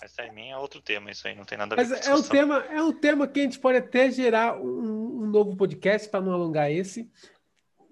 [0.00, 2.12] Mas aí mim é outro tema, isso aí não tem nada a ver mas com
[2.12, 5.56] é um tema É um tema que a gente pode até gerar um, um novo
[5.56, 7.10] podcast para não alongar esse,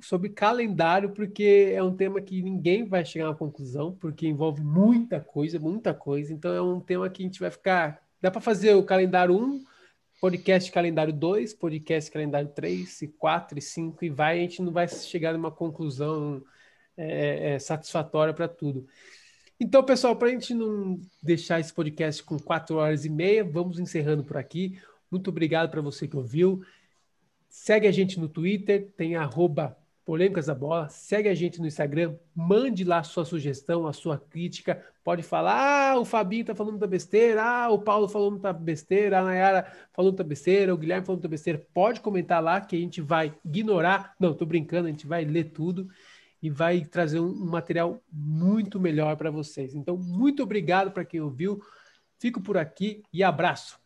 [0.01, 4.63] sobre calendário, porque é um tema que ninguém vai chegar a uma conclusão, porque envolve
[4.63, 6.33] muita coisa, muita coisa.
[6.33, 8.03] Então é um tema que a gente vai ficar.
[8.21, 9.65] Dá para fazer o calendário 1,
[10.21, 14.73] podcast calendário 2, podcast calendário 3, e 4 e 5, e vai, a gente não
[14.73, 16.43] vai chegar numa conclusão
[16.97, 18.87] é, é, satisfatória para tudo.
[19.61, 23.79] Então, pessoal, para a gente não deixar esse podcast com 4 horas e meia, vamos
[23.79, 24.81] encerrando por aqui.
[25.11, 26.63] Muito obrigado para você que ouviu.
[27.49, 29.78] Segue a gente no Twitter, tem arroba
[30.09, 30.89] Polêmicas da Bola.
[30.89, 34.83] Segue a gente no Instagram, mande lá sua sugestão, a sua crítica.
[35.05, 39.19] Pode falar, ah, o Fabinho tá falando muita besteira, ah, o Paulo falou muita besteira,
[39.19, 41.63] a Nayara falou muita besteira, o Guilherme falou muita besteira.
[41.75, 44.15] Pode comentar lá que a gente vai ignorar.
[44.19, 45.87] Não, tô brincando, a gente vai ler tudo
[46.43, 49.75] e vai trazer um material muito melhor para vocês.
[49.75, 51.61] Então, muito obrigado para quem ouviu.
[52.19, 53.79] Fico por aqui e abraço.